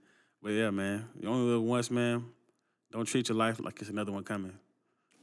But 0.45 0.53
yeah, 0.53 0.69
man, 0.69 1.09
you 1.19 1.27
only 1.27 1.51
live 1.53 1.63
once, 1.63 1.91
man. 1.91 2.23
Don't 2.93 3.07
treat 3.07 3.31
your 3.31 3.39
life 3.39 3.59
like 3.61 3.81
it's 3.81 3.89
another 3.89 4.13
one 4.13 4.25
coming. 4.25 4.53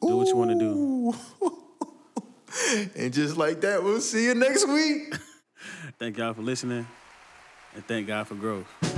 Do 0.02 0.18
what 0.18 0.28
you 0.28 0.36
want 0.36 0.50
to 0.50 0.58
do. 0.58 1.14
do. 1.40 2.90
and 2.96 3.14
just 3.14 3.38
like 3.38 3.62
that, 3.62 3.84
we'll 3.84 4.02
see 4.02 4.26
you 4.26 4.34
next 4.34 4.68
week. 4.68 5.14
Thank 6.00 6.18
y'all 6.18 6.34
for 6.34 6.42
listening, 6.42 6.88
and 7.76 7.86
thank 7.86 8.08
God 8.08 8.28
for 8.28 8.34
growth. 8.34 8.91